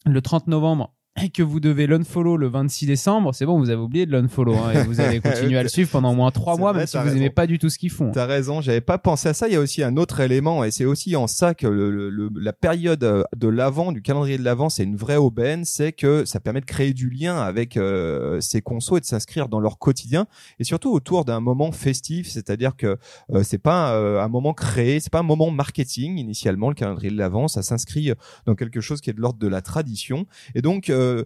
le 0.07 0.23
30 0.23 0.47
novembre 0.47 0.95
et 1.23 1.29
que 1.29 1.45
vous 1.45 1.61
devez 1.61 1.87
l'unfollow 1.87 2.37
le 2.37 2.49
26 2.49 2.87
décembre, 2.87 3.33
c'est 3.35 3.47
bon, 3.47 3.57
vous 3.59 3.71
avez 3.71 3.81
oublié 3.81 4.05
de 4.05 4.11
l'unfollow 4.11 4.55
hein, 4.57 4.73
et 4.73 4.83
vous 4.83 5.01
allez 5.01 5.21
continuer 5.21 5.57
à 5.57 5.63
le 5.63 5.69
suivre 5.69 5.89
pendant 5.91 6.11
au 6.11 6.15
moins 6.17 6.33
trois 6.33 6.57
mois, 6.57 6.73
vrai, 6.73 6.81
même 6.81 6.87
si 6.89 6.99
vous 6.99 7.09
n'aimez 7.15 7.31
pas 7.31 7.47
du 7.47 7.61
tout 7.61 7.69
ce 7.71 7.79
qu'ils 7.79 7.91
font. 7.93 8.11
T'as 8.11 8.27
raison, 8.27 8.61
j'avais 8.61 8.81
pas 8.81 8.99
pensé 8.99 9.29
à 9.29 9.35
ça. 9.35 9.47
Il 9.47 9.55
y 9.55 9.57
a 9.57 9.61
aussi 9.61 9.85
un 9.85 9.97
autre 9.97 10.19
élément, 10.19 10.65
et 10.65 10.73
c'est 10.73 10.85
aussi 10.85 11.15
en 11.15 11.29
ça 11.29 11.55
que 11.55 11.69
le, 11.69 12.11
le- 12.11 12.31
la 12.37 12.53
période 12.53 13.05
euh, 13.05 13.23
de 13.37 13.47
l'avant, 13.47 13.93
du 13.93 14.03
calendrier 14.03 14.39
de 14.39 14.43
l'avant, 14.43 14.69
c'est 14.69 14.83
une 14.83 14.97
vraie 14.97 15.17
aubaine. 15.17 15.65
C'est 15.65 15.93
que 15.93 16.25
ça 16.25 16.41
permet 16.41 16.61
de 16.61 16.67
créer 16.67 16.93
du 16.93 17.09
lien 17.11 17.37
avec 17.39 17.77
euh, 17.77 18.41
ces 18.41 18.61
consos 18.61 18.97
et 18.97 19.01
de 19.01 19.07
s'inscrire 19.07 19.49
dans 19.49 19.61
leur 19.61 19.79
quotidien, 19.79 20.27
et 20.59 20.65
surtout 20.65 20.91
autour 20.93 21.25
d'un 21.25 21.39
moment 21.41 21.71
festif. 21.71 22.29
C'est-à-dire 22.29 22.75
que 22.77 22.99
euh, 23.33 23.43
c'est 23.45 23.59
pas 23.59 23.93
euh, 23.95 24.21
un 24.21 24.29
moment 24.29 24.53
créé, 24.53 24.99
c'est 24.99 25.13
pas 25.13 25.21
un 25.21 25.23
moment 25.23 25.51
marketing 25.53 26.19
initialement. 26.19 26.71
Le 26.71 26.75
calendrier 26.75 27.13
de 27.13 27.19
l'avant, 27.19 27.47
ça 27.47 27.63
s'inscrit 27.63 28.11
dans 28.47 28.57
quelque 28.57 28.81
chose 28.81 29.01
qui 29.01 29.11
est 29.11 29.15
de 29.15 29.21
l'ordre 29.21 29.39
de 29.39 29.47
la 29.49 29.63
tradition, 29.63 30.27
et 30.57 30.61
donc 30.61 30.91
euh, 31.05 31.25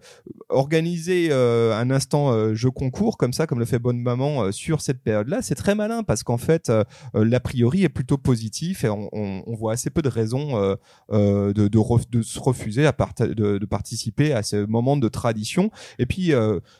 organiser 0.50 1.28
euh, 1.30 1.78
un 1.78 1.90
instant 1.90 2.32
euh, 2.32 2.54
jeu 2.54 2.70
concours 2.70 3.18
comme 3.18 3.32
ça, 3.32 3.46
comme 3.46 3.58
le 3.58 3.66
fait 3.66 3.78
Bonne 3.78 4.00
Maman 4.00 4.50
sur 4.50 4.80
cette 4.80 5.02
période-là, 5.02 5.42
c'est 5.42 5.54
très 5.54 5.74
malin 5.74 6.02
parce 6.02 6.22
qu'en 6.22 6.38
fait, 6.38 6.72
l'a 7.14 7.40
priori 7.40 7.84
est 7.84 7.88
plutôt 7.88 8.16
positif 8.16 8.84
et 8.84 8.88
on, 8.88 9.42
voit 9.58 9.72
assez 9.72 9.90
peu 9.90 10.02
de 10.02 10.08
raisons 10.08 10.76
de, 11.10 12.22
se 12.22 12.38
refuser 12.38 12.86
à 12.86 12.94
de, 13.20 13.58
de 13.58 13.66
participer 13.66 14.32
à 14.32 14.42
ce 14.42 14.64
moment 14.64 14.96
de 14.96 15.08
tradition. 15.08 15.70
Et 15.98 16.06
puis, 16.06 16.32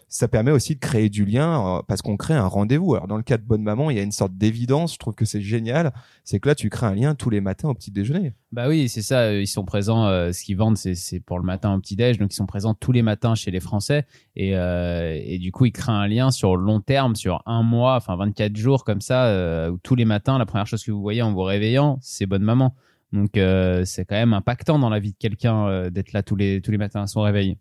ça 0.09 0.29
permet 0.29 0.51
aussi 0.51 0.75
de 0.75 0.81
créer 0.81 1.09
du 1.09 1.25
lien 1.25 1.83
parce 1.89 2.03
qu'on 2.03 2.17
crée 2.17 2.35
un 2.35 2.47
rendez-vous. 2.47 2.95
Alors, 2.95 3.09
dans 3.09 3.17
le 3.17 3.23
cas 3.23 3.37
de 3.37 3.45
Bonne 3.45 3.63
Maman, 3.63 3.91
il 3.91 3.97
y 3.97 4.01
a 4.01 4.03
une 4.03 4.13
sorte 4.13 4.37
d'évidence. 4.37 4.95
Je 4.95 4.99
trouve 4.99 5.15
que 5.15 5.25
c'est 5.25 5.43
génial. 5.43 5.93
C'est 6.25 6.41
que 6.41 6.49
là, 6.49 6.55
tu 6.55 6.71
crées 6.71 6.87
un 6.87 6.95
lien 6.95 7.15
tous 7.15 7.31
les 7.31 7.41
matins 7.41 7.69
au 7.69 7.75
petit 7.75 7.91
déjeuner. 7.91 8.33
Bah 8.51 8.67
oui, 8.69 8.89
c'est 8.89 9.03
ça. 9.03 9.21
euh, 9.25 9.43
Ils 9.43 9.47
sont 9.47 9.65
présents. 9.67 10.07
euh, 10.07 10.33
ce 10.33 10.43
qu'ils 10.43 10.57
vendent, 10.57 10.77
c'est 10.79 11.21
pour 11.21 11.39
le 11.39 11.45
matin 11.45 11.75
au 11.75 11.81
petit 11.81 11.97
déj, 11.97 12.17
donc 12.19 12.33
ils 12.33 12.37
sont 12.37 12.47
présents 12.47 12.73
tous 12.73 12.93
les 12.93 13.03
matins 13.03 13.35
chez 13.35 13.51
les 13.51 13.61
Français. 13.61 14.07
Et, 14.37 14.57
euh, 14.57 15.19
et 15.23 15.39
du 15.39 15.53
coup, 15.53 15.67
ils 15.67 15.73
créent 15.73 15.93
un 15.93 16.07
lien 16.09 16.31
sur 16.31 16.57
le 16.57 16.65
long 16.65 16.81
terme, 16.81 17.15
sur 17.15 17.43
un 17.45 17.63
mois, 17.63 17.97
enfin 17.97 18.17
24 18.17 18.57
jours 18.57 18.85
comme 18.85 19.03
ça, 19.03 19.27
euh, 19.27 19.77
tous 19.83 19.95
les 19.97 20.07
matins, 20.07 20.39
la 20.39 20.47
première 20.47 20.67
chose 20.67 20.83
que 20.83 20.91
vous 20.91 21.03
voyez 21.03 21.21
en 21.21 21.33
vous 21.33 21.43
réveillant, 21.43 21.99
c'est 22.01 22.25
bonne 22.25 22.43
maman. 22.43 22.75
Donc 23.13 23.37
euh, 23.37 23.85
c'est 23.85 24.05
quand 24.07 24.15
même 24.17 24.33
impactant 24.33 24.79
dans 24.79 24.91
la 24.91 24.99
vie 24.99 25.13
de 25.13 25.19
quelqu'un 25.19 25.67
euh, 25.69 25.91
d'être 25.91 26.13
là 26.13 26.23
tous 26.23 26.37
les 26.37 26.61
tous 26.63 26.71
les 26.71 26.77
matins 26.79 27.03
à 27.03 27.07
son 27.07 27.21
réveil. 27.23 27.57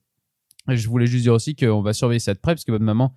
Je 0.70 0.88
voulais 0.90 1.08
juste 1.08 1.24
dire 1.24 1.34
aussi 1.34 1.56
qu'on 1.56 1.82
va 1.82 1.94
surveiller 1.94 2.20
de 2.20 2.40
près 2.40 2.54
parce 2.54 2.66
que 2.66 2.72
votre 2.74 2.84
maman 2.84 3.14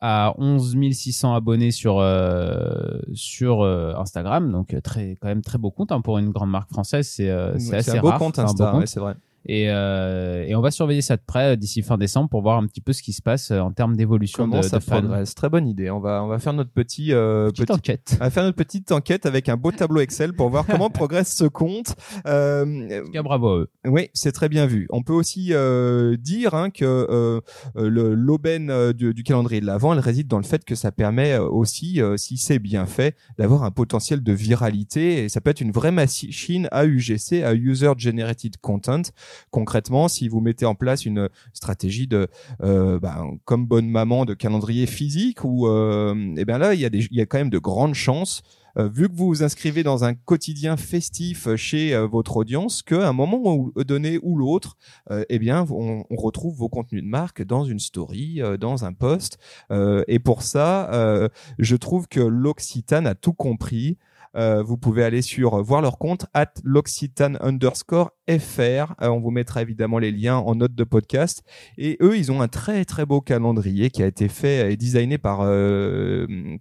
a 0.00 0.34
11 0.38 0.76
600 0.92 1.34
abonnés 1.34 1.70
sur 1.70 1.98
euh, 1.98 3.00
sur 3.14 3.62
euh, 3.62 3.94
Instagram, 3.96 4.52
donc 4.52 4.74
euh, 4.74 4.80
très 4.80 5.16
quand 5.20 5.28
même 5.28 5.42
très 5.42 5.58
beau 5.58 5.70
compte 5.70 5.92
hein, 5.92 6.00
pour 6.00 6.18
une 6.18 6.30
grande 6.30 6.50
marque 6.50 6.70
française. 6.70 7.08
C'est 7.08 7.30
euh, 7.30 7.58
c'est 7.58 7.76
assez 7.76 7.98
un 7.98 8.00
beau 8.00 8.08
rare. 8.08 8.18
compte 8.18 8.38
Insta, 8.38 8.76
ouais, 8.76 8.86
c'est 8.86 9.00
vrai. 9.00 9.14
Et, 9.48 9.70
euh, 9.70 10.44
et 10.46 10.54
on 10.54 10.60
va 10.60 10.70
surveiller 10.70 11.02
ça 11.02 11.16
de 11.16 11.22
près 11.24 11.52
euh, 11.52 11.56
d'ici 11.56 11.82
fin 11.82 11.98
décembre 11.98 12.28
pour 12.28 12.42
voir 12.42 12.58
un 12.58 12.66
petit 12.66 12.80
peu 12.80 12.92
ce 12.92 13.02
qui 13.02 13.12
se 13.12 13.22
passe 13.22 13.50
euh, 13.50 13.60
en 13.60 13.70
termes 13.70 13.96
d'évolution 13.96 14.44
Comment 14.44 14.60
de, 14.60 14.66
ça 14.66 14.78
de 14.78 14.84
progresse? 14.84 15.34
Très 15.34 15.48
bonne 15.48 15.68
idée. 15.68 15.90
On 15.90 16.00
va 16.00 16.22
on 16.24 16.26
va 16.26 16.38
faire 16.38 16.52
notre 16.52 16.70
petit 16.70 17.12
euh, 17.12 17.50
Petite 17.50 17.66
petit 17.66 17.72
enquête. 17.72 18.16
On 18.20 18.24
va 18.24 18.30
faire 18.30 18.42
notre 18.42 18.56
petite 18.56 18.90
enquête 18.92 19.26
avec 19.26 19.48
un 19.48 19.56
beau 19.56 19.70
tableau 19.70 20.00
Excel 20.00 20.32
pour 20.32 20.50
voir 20.50 20.66
comment 20.66 20.90
progresse 20.96 21.34
ce 21.34 21.44
compte. 21.44 21.94
Euh, 22.26 23.02
cas, 23.12 23.22
bravo 23.22 23.48
à 23.48 23.56
eux. 23.58 23.70
oui, 23.86 24.10
c'est 24.14 24.32
très 24.32 24.48
bien 24.48 24.66
vu. 24.66 24.86
On 24.90 25.02
peut 25.02 25.12
aussi 25.12 25.50
euh, 25.52 26.16
dire 26.16 26.54
hein, 26.54 26.70
que 26.70 26.84
euh, 26.84 27.40
l'aubaine 27.76 28.92
du, 28.92 29.14
du 29.14 29.22
calendrier 29.22 29.60
de 29.60 29.66
l'Avent, 29.66 29.92
elle 29.92 30.00
réside 30.00 30.26
dans 30.26 30.38
le 30.38 30.44
fait 30.44 30.64
que 30.64 30.74
ça 30.74 30.90
permet 30.90 31.36
aussi, 31.38 32.00
si 32.16 32.36
c'est 32.36 32.58
bien 32.58 32.86
fait, 32.86 33.16
d'avoir 33.38 33.62
un 33.62 33.70
potentiel 33.70 34.22
de 34.22 34.32
viralité 34.32 35.24
et 35.24 35.28
ça 35.28 35.40
peut 35.40 35.50
être 35.50 35.60
une 35.60 35.72
vraie 35.72 35.92
machine 35.92 36.68
à 36.72 36.86
UGC, 36.86 37.42
à 37.44 37.54
User 37.54 37.92
Generated 37.96 38.56
Content. 38.58 39.02
Concrètement, 39.50 40.08
si 40.08 40.28
vous 40.28 40.40
mettez 40.40 40.66
en 40.66 40.74
place 40.74 41.06
une 41.06 41.28
stratégie 41.52 42.06
de, 42.06 42.28
euh, 42.62 42.98
ben, 42.98 43.38
comme 43.44 43.66
bonne 43.66 43.88
maman, 43.88 44.24
de 44.24 44.34
calendrier 44.34 44.86
physique, 44.86 45.44
ou 45.44 45.66
euh, 45.66 46.34
eh 46.36 46.44
bien 46.44 46.58
là, 46.58 46.74
il 46.74 46.80
y 46.80 46.84
a 46.84 46.90
des, 46.90 47.06
il 47.10 47.16
y 47.16 47.20
a 47.20 47.26
quand 47.26 47.38
même 47.38 47.50
de 47.50 47.58
grandes 47.58 47.94
chances 47.94 48.42
euh, 48.78 48.88
vu 48.88 49.08
que 49.08 49.14
vous 49.14 49.26
vous 49.26 49.42
inscrivez 49.42 49.82
dans 49.82 50.04
un 50.04 50.14
quotidien 50.14 50.76
festif 50.76 51.54
chez 51.56 51.94
euh, 51.94 52.06
votre 52.06 52.36
audience, 52.36 52.82
qu'à 52.82 53.08
un 53.08 53.12
moment 53.12 53.70
donné 53.76 54.18
ou 54.22 54.36
l'autre, 54.36 54.76
euh, 55.10 55.24
eh 55.28 55.38
bien, 55.38 55.64
on, 55.70 56.04
on 56.08 56.16
retrouve 56.16 56.56
vos 56.56 56.68
contenus 56.68 57.02
de 57.02 57.08
marque 57.08 57.42
dans 57.42 57.64
une 57.64 57.78
story, 57.78 58.42
euh, 58.42 58.56
dans 58.56 58.84
un 58.84 58.92
post. 58.92 59.38
Euh, 59.70 60.04
et 60.08 60.18
pour 60.18 60.42
ça, 60.42 60.90
je 61.58 61.76
trouve 61.76 62.08
que 62.08 62.20
l'Occitane 62.20 63.06
a 63.06 63.14
tout 63.14 63.32
compris. 63.32 63.98
Euh, 64.36 64.62
vous 64.62 64.76
pouvez 64.76 65.02
aller 65.02 65.22
sur 65.22 65.54
euh, 65.54 65.62
voir 65.62 65.80
leur 65.80 65.98
compte 65.98 66.26
at 66.34 66.52
l'Occitane 66.62 67.38
underscore 67.40 68.12
fr. 68.28 68.94
Euh, 69.00 69.08
on 69.08 69.20
vous 69.20 69.30
mettra 69.30 69.62
évidemment 69.62 69.98
les 69.98 70.12
liens 70.12 70.36
en 70.36 70.56
note 70.56 70.74
de 70.74 70.84
podcast. 70.84 71.42
Et 71.78 71.96
eux, 72.02 72.16
ils 72.18 72.30
ont 72.30 72.42
un 72.42 72.48
très 72.48 72.84
très 72.84 73.06
beau 73.06 73.20
calendrier 73.20 73.90
qui 73.90 74.02
a 74.02 74.06
été 74.06 74.28
fait 74.28 74.72
et 74.72 74.76
designé 74.76 75.18
par 75.18 75.38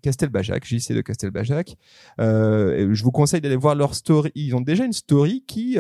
Castelbajac, 0.02 0.66
JC 0.66 0.94
de 0.94 1.02
Castelbajac. 1.02 1.76
Je 2.20 3.04
vous 3.04 3.12
conseille 3.12 3.42
d'aller 3.42 3.56
voir 3.56 3.76
leur 3.76 3.96
story. 3.96 4.32
Ils 4.36 4.56
ont 4.56 4.62
déjà 4.62 4.86
une 4.86 4.94
story 4.94 5.44
qui 5.48 5.78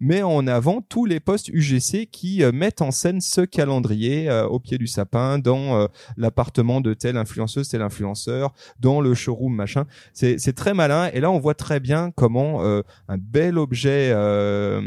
met 0.00 0.22
en 0.22 0.46
avant 0.46 0.80
tous 0.80 1.04
les 1.04 1.20
posts 1.20 1.48
UGC 1.48 2.08
qui 2.10 2.42
mettent 2.52 2.82
en 2.82 2.90
scène 2.90 3.20
ce 3.20 3.42
calendrier 3.42 4.30
au 4.48 4.58
pied 4.60 4.78
du 4.78 4.86
sapin, 4.86 5.38
dans 5.38 5.88
l'appartement 6.16 6.80
de 6.80 6.94
telle 6.94 7.16
influenceuse, 7.16 7.68
tel 7.68 7.82
influenceur, 7.82 8.52
dans 8.80 9.00
le 9.00 9.14
showroom, 9.14 9.54
machin. 9.54 9.86
C'est 10.12 10.54
très 10.54 10.74
malin. 10.74 11.10
Et 11.12 11.20
là, 11.20 11.30
on 11.30 11.37
voit 11.38 11.54
très 11.54 11.80
bien 11.80 12.10
comment 12.10 12.64
euh, 12.64 12.82
un 13.08 13.18
bel 13.18 13.58
objet 13.58 14.10
euh, 14.12 14.80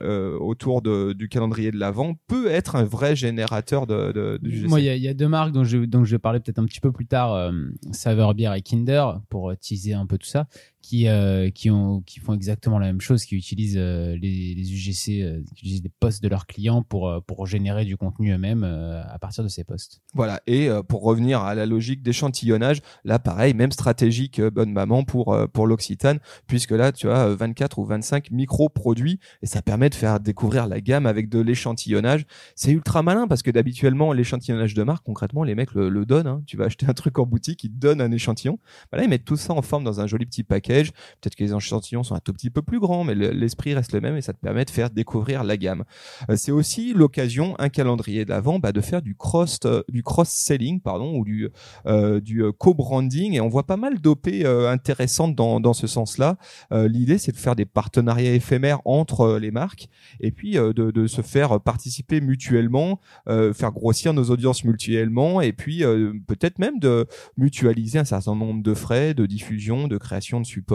euh, 0.00 0.38
autour 0.38 0.82
du 0.82 1.28
calendrier 1.28 1.70
de 1.70 1.78
l'Avent 1.78 2.14
peut 2.26 2.48
être 2.48 2.76
un 2.76 2.84
vrai 2.84 3.16
générateur 3.16 3.86
de, 3.86 4.12
de. 4.12 4.66
Moi, 4.66 4.80
il 4.80 4.86
y, 4.98 5.08
a- 5.08 5.14
deux 5.14 5.28
marques 5.28 5.52
dont 5.52 5.64
je, 5.64 5.78
vais 5.78 6.18
parler 6.18 6.40
peut-être 6.40 6.58
un 6.58 6.64
petit 6.64 6.80
peu 6.80 6.92
plus 6.92 7.06
tard, 7.06 7.52
Saveur 7.92 8.34
Bière 8.34 8.54
et 8.54 8.62
Kinder, 8.62 9.20
pour 9.28 9.56
teaser 9.56 9.94
un 9.94 10.06
peu 10.06 10.18
tout 10.18 10.26
ça, 10.26 10.46
qui, 10.86 11.08
euh, 11.08 11.50
qui, 11.50 11.70
ont, 11.70 12.00
qui 12.02 12.20
font 12.20 12.32
exactement 12.32 12.78
la 12.78 12.86
même 12.86 13.00
chose, 13.00 13.24
qui 13.24 13.34
utilisent 13.34 13.76
euh, 13.76 14.16
les, 14.16 14.54
les 14.54 14.72
UGC, 14.72 15.22
euh, 15.22 15.42
qui 15.54 15.64
utilisent 15.64 15.82
des 15.82 15.92
posts 16.00 16.22
de 16.22 16.28
leurs 16.28 16.46
clients 16.46 16.82
pour, 16.82 17.12
pour 17.26 17.46
générer 17.46 17.84
du 17.84 17.96
contenu 17.96 18.32
eux-mêmes 18.32 18.62
à 18.64 19.18
partir 19.18 19.42
de 19.42 19.48
ces 19.48 19.64
posts. 19.64 20.00
Voilà. 20.14 20.40
Et 20.46 20.68
pour 20.88 21.02
revenir 21.02 21.40
à 21.40 21.54
la 21.54 21.66
logique 21.66 22.02
d'échantillonnage, 22.02 22.80
là, 23.04 23.18
pareil, 23.18 23.54
même 23.54 23.72
stratégie 23.72 24.30
que 24.30 24.48
Bonne 24.48 24.72
Maman 24.72 25.04
pour 25.04 25.36
pour 25.52 25.66
l'Occitane, 25.66 26.18
puisque 26.46 26.70
là, 26.70 26.92
tu 26.92 27.08
as 27.10 27.26
euh, 27.26 27.36
24 27.36 27.78
ou 27.78 27.84
25 27.84 28.30
micro-produits 28.30 29.18
et 29.42 29.46
ça 29.46 29.62
permet 29.62 29.90
de 29.90 29.94
faire 29.94 30.20
découvrir 30.20 30.66
la 30.66 30.80
gamme 30.80 31.06
avec 31.06 31.28
de 31.28 31.40
l'échantillonnage. 31.40 32.26
C'est 32.54 32.72
ultra 32.72 33.02
malin 33.02 33.26
parce 33.26 33.42
que 33.42 33.50
d'habituellement, 33.50 34.12
l'échantillonnage 34.12 34.74
de 34.74 34.82
marque, 34.82 35.04
concrètement, 35.04 35.44
les 35.44 35.54
mecs 35.54 35.72
le, 35.74 36.06
donnent. 36.06 36.26
hein. 36.26 36.42
Tu 36.46 36.56
vas 36.56 36.66
acheter 36.66 36.86
un 36.86 36.94
truc 36.94 37.18
en 37.18 37.26
boutique, 37.26 37.64
ils 37.64 37.70
te 37.70 37.76
donnent 37.76 38.00
un 38.00 38.12
échantillon. 38.12 38.58
Bah 38.92 38.98
là, 38.98 39.04
ils 39.04 39.10
mettent 39.10 39.24
tout 39.24 39.36
ça 39.36 39.52
en 39.52 39.62
forme 39.62 39.84
dans 39.84 40.00
un 40.00 40.06
joli 40.06 40.26
petit 40.26 40.44
Peut-être 40.84 41.34
que 41.34 41.44
les 41.44 41.54
échantillons 41.54 42.02
sont 42.02 42.14
un 42.14 42.20
tout 42.20 42.32
petit 42.32 42.50
peu 42.50 42.62
plus 42.62 42.80
grands, 42.80 43.04
mais 43.04 43.14
le- 43.14 43.30
l'esprit 43.30 43.74
reste 43.74 43.92
le 43.92 44.00
même 44.00 44.16
et 44.16 44.22
ça 44.22 44.32
te 44.32 44.40
permet 44.40 44.64
de 44.64 44.70
faire 44.70 44.90
découvrir 44.90 45.44
la 45.44 45.56
gamme. 45.56 45.84
Euh, 46.30 46.36
c'est 46.36 46.52
aussi 46.52 46.92
l'occasion, 46.92 47.54
un 47.58 47.68
calendrier 47.68 48.24
d'avant, 48.24 48.58
bah, 48.58 48.72
de 48.72 48.80
faire 48.80 49.02
du 49.02 49.14
cross, 49.14 49.58
euh, 49.64 49.82
du 49.88 50.02
cross-selling, 50.02 50.80
pardon, 50.80 51.16
ou 51.16 51.24
du, 51.24 51.48
euh, 51.86 52.52
co-branding. 52.58 53.34
Et 53.34 53.40
on 53.40 53.48
voit 53.48 53.66
pas 53.66 53.76
mal 53.76 54.00
d'OP 54.00 54.28
intéressantes 54.46 55.34
dans, 55.34 55.72
ce 55.72 55.86
sens-là. 55.86 56.36
L'idée, 56.70 57.18
c'est 57.18 57.32
de 57.32 57.36
faire 57.36 57.56
des 57.56 57.64
partenariats 57.64 58.32
éphémères 58.32 58.80
entre 58.84 59.38
les 59.38 59.50
marques 59.50 59.88
et 60.20 60.30
puis 60.30 60.52
de, 60.52 60.72
de 60.72 61.06
se 61.06 61.22
faire 61.22 61.60
participer 61.60 62.20
mutuellement, 62.20 63.00
faire 63.26 63.72
grossir 63.72 64.14
nos 64.14 64.24
audiences 64.30 64.64
mutuellement 64.64 65.40
et 65.40 65.52
puis 65.52 65.82
peut-être 66.26 66.58
même 66.58 66.78
de 66.78 67.06
mutualiser 67.36 67.98
un 67.98 68.04
certain 68.04 68.34
nombre 68.34 68.62
de 68.62 68.74
frais, 68.74 69.14
de 69.14 69.26
diffusion, 69.26 69.88
de 69.88 69.98
création 69.98 70.40
de 70.40 70.46
support. 70.46 70.65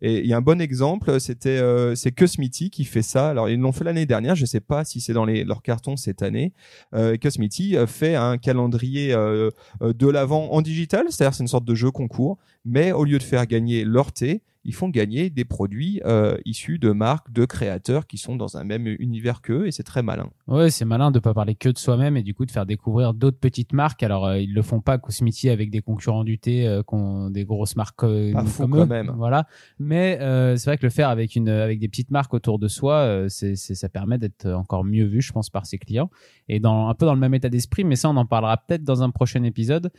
Et 0.00 0.20
il 0.20 0.26
y 0.26 0.32
a 0.32 0.36
un 0.36 0.42
bon 0.42 0.60
exemple, 0.60 1.20
c'était 1.20 1.58
euh, 1.58 1.94
c'est 1.94 2.12
Cosmity 2.12 2.70
qui 2.70 2.84
fait 2.84 3.02
ça. 3.02 3.30
Alors 3.30 3.48
ils 3.48 3.58
l'ont 3.58 3.72
fait 3.72 3.84
l'année 3.84 4.06
dernière, 4.06 4.34
je 4.34 4.46
sais 4.46 4.60
pas 4.60 4.84
si 4.84 5.00
c'est 5.00 5.12
dans 5.12 5.24
les, 5.24 5.44
leurs 5.44 5.62
cartons 5.62 5.96
cette 5.96 6.22
année. 6.22 6.52
Euh, 6.94 7.16
euh, 7.24 7.86
fait 7.86 8.14
un 8.14 8.38
calendrier 8.38 9.12
euh, 9.12 9.50
de 9.80 10.08
l'avant 10.08 10.52
en 10.52 10.62
digital, 10.62 11.06
c'est-à-dire 11.10 11.34
c'est 11.34 11.42
une 11.42 11.48
sorte 11.48 11.64
de 11.64 11.74
jeu 11.74 11.90
concours, 11.90 12.38
mais 12.64 12.92
au 12.92 13.04
lieu 13.04 13.18
de 13.18 13.22
faire 13.22 13.46
gagner 13.46 13.84
leur 13.84 14.12
thé, 14.12 14.42
ils 14.64 14.74
font 14.74 14.88
gagner 14.88 15.30
des 15.30 15.44
produits 15.44 16.00
euh, 16.04 16.36
issus 16.44 16.78
de 16.78 16.90
marques, 16.92 17.30
de 17.32 17.44
créateurs 17.44 18.06
qui 18.06 18.18
sont 18.18 18.36
dans 18.36 18.56
un 18.56 18.64
même 18.64 18.86
univers 18.98 19.42
qu'eux 19.42 19.66
et 19.66 19.70
c'est 19.72 19.82
très 19.82 20.02
malin. 20.02 20.30
Ouais, 20.46 20.70
c'est 20.70 20.84
malin 20.84 21.10
de 21.10 21.18
pas 21.18 21.34
parler 21.34 21.54
que 21.54 21.68
de 21.68 21.78
soi-même 21.78 22.16
et 22.16 22.22
du 22.22 22.34
coup 22.34 22.46
de 22.46 22.50
faire 22.50 22.66
découvrir 22.66 23.14
d'autres 23.14 23.38
petites 23.38 23.72
marques. 23.72 24.02
Alors 24.02 24.26
euh, 24.26 24.38
ils 24.38 24.52
le 24.54 24.62
font 24.62 24.80
pas 24.80 24.98
Cosmiti 24.98 25.50
avec 25.50 25.70
des 25.70 25.80
concurrents 25.82 26.24
du 26.24 26.38
thé, 26.38 26.66
euh, 26.66 26.82
qui 26.82 26.94
ont 26.94 27.30
des 27.30 27.44
grosses 27.44 27.76
marques 27.76 28.02
euh, 28.04 28.32
Pas 28.32 28.44
fou 28.44 28.62
comme 28.62 28.72
quand 28.72 28.82
eux. 28.84 28.86
même. 28.86 29.12
Voilà, 29.16 29.46
mais 29.78 30.18
euh, 30.20 30.56
c'est 30.56 30.70
vrai 30.70 30.78
que 30.78 30.86
le 30.86 30.90
faire 30.90 31.08
avec 31.08 31.36
une 31.36 31.48
avec 31.48 31.78
des 31.78 31.88
petites 31.88 32.10
marques 32.10 32.32
autour 32.34 32.58
de 32.58 32.68
soi, 32.68 32.94
euh, 32.96 33.28
c'est 33.28 33.56
c'est- 33.56 33.74
ça 33.74 33.88
permet 33.88 34.18
d'être 34.18 34.46
encore 34.48 34.84
mieux 34.84 35.04
vu, 35.04 35.20
je 35.20 35.32
pense, 35.32 35.50
par 35.50 35.66
ses 35.66 35.78
clients 35.78 36.10
et 36.48 36.60
dans 36.60 36.88
un 36.88 36.94
peu 36.94 37.06
dans 37.06 37.14
le 37.14 37.20
même 37.20 37.34
état 37.34 37.48
d'esprit. 37.48 37.84
Mais 37.84 37.96
ça, 37.96 38.08
on 38.08 38.16
en 38.16 38.26
parlera 38.26 38.56
peut-être 38.56 38.84
dans 38.84 39.02
un 39.02 39.10
prochain 39.10 39.42
épisode. 39.44 39.90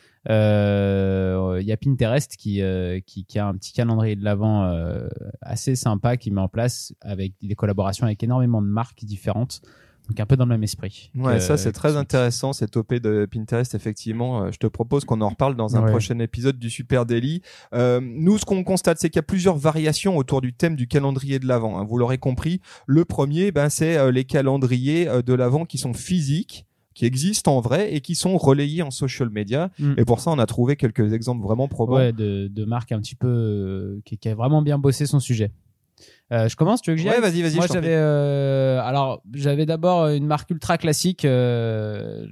Euh, 0.56 1.60
Il 1.62 1.68
y 1.68 1.72
a 1.72 1.78
Pinterest 1.78 2.36
qui 2.38 2.62
euh, 2.62 3.00
qui, 3.06 3.26
qui 3.26 3.40
a 3.40 3.48
un 3.48 3.54
petit 3.56 3.74
calendrier 3.74 4.16
de 4.16 4.24
l'avant 4.24 4.55
euh, 4.64 5.08
assez 5.42 5.76
sympa 5.76 6.18
qui 6.18 6.32
met 6.32 6.42
en 6.42 6.48
place 6.48 6.94
avec 7.02 7.34
des 7.42 7.56
collaborations 7.56 8.06
avec 8.06 8.24
énormément 8.24 8.62
de 8.62 8.68
marques 8.68 9.04
différentes. 9.04 9.62
Donc 10.08 10.20
un 10.20 10.28
peu 10.28 10.38
dans 10.38 10.46
le 10.46 10.50
même 10.50 10.64
esprit. 10.64 11.10
Ouais, 11.16 11.34
que- 11.36 11.40
ça 11.40 11.58
c'est 11.58 11.72
très 11.72 11.98
intéressant 11.98 12.54
cette 12.54 12.78
OP 12.78 12.94
de 13.00 13.26
Pinterest 13.26 13.74
effectivement. 13.74 14.44
Euh, 14.44 14.52
je 14.52 14.58
te 14.60 14.68
propose 14.68 15.04
qu'on 15.04 15.20
en 15.22 15.30
reparle 15.30 15.56
dans 15.56 15.76
un 15.78 15.84
Ouais. 15.84 15.90
prochain 15.90 16.20
épisode 16.20 16.60
du 16.60 16.70
Super 16.70 17.08
Daily. 17.08 17.42
Euh, 17.74 18.00
nous, 18.04 18.38
ce 18.38 18.46
qu'on 18.46 18.64
constate, 18.64 19.00
c'est 19.00 19.10
qu'il 19.10 19.18
y 19.18 19.20
a 19.20 19.24
plusieurs 19.24 19.58
variations 19.58 20.16
autour 20.16 20.42
du 20.42 20.54
thème 20.54 20.76
du 20.76 20.88
calendrier 20.88 21.40
de 21.40 21.48
l'avant. 21.48 21.84
Vous 21.86 21.98
l'aurez 21.98 22.20
compris. 22.20 22.62
Le 22.86 23.04
premier, 23.04 23.52
ben 23.52 23.70
c'est 23.70 24.12
les 24.12 24.26
calendriers 24.26 25.10
de 25.26 25.34
l'avant 25.34 25.66
qui 25.66 25.80
sont 25.80 25.94
physiques 25.94 26.68
qui 26.96 27.06
existent 27.06 27.56
en 27.56 27.62
vrai 27.62 27.94
et 27.94 28.02
qui 28.02 28.16
sont 28.16 28.38
relayés 28.38 28.82
en 28.82 28.90
social 28.90 29.30
media. 29.30 29.70
Mm. 29.78 29.94
Et 29.98 30.06
pour 30.06 30.20
ça, 30.20 30.32
on 30.32 30.40
a 30.40 30.46
trouvé 30.48 30.75
quelques 30.75 31.14
exemples 31.14 31.44
vraiment 31.44 31.68
probants. 31.68 31.98
Ouais, 31.98 32.14
de, 32.14 32.48
de 32.48 32.66
marque 32.66 32.92
un 32.92 33.00
petit 33.00 33.16
peu 33.16 33.28
euh, 33.28 34.02
qui, 34.06 34.18
qui 34.18 34.30
a 34.30 34.34
vraiment 34.34 34.64
bien 34.64 34.80
bossé 34.80 35.06
son 35.06 35.20
sujet. 35.20 35.52
Euh, 36.32 36.50
je 36.50 36.56
commence, 36.56 36.82
tu 36.82 36.90
veux 36.90 36.96
que 36.96 37.02
j'y 37.02 37.08
Ouais, 37.08 37.22
vas-y, 37.22 37.42
vas-y, 37.44 37.56
Moi, 37.56 37.68
j'avais, 37.72 37.94
euh, 37.94 38.82
alors, 38.82 39.22
j'avais 39.34 39.66
d'abord 39.68 40.08
une 40.08 40.25
marque 40.25 40.50
ultra 40.50 40.78
classique, 40.78 41.24
euh, 41.24 42.25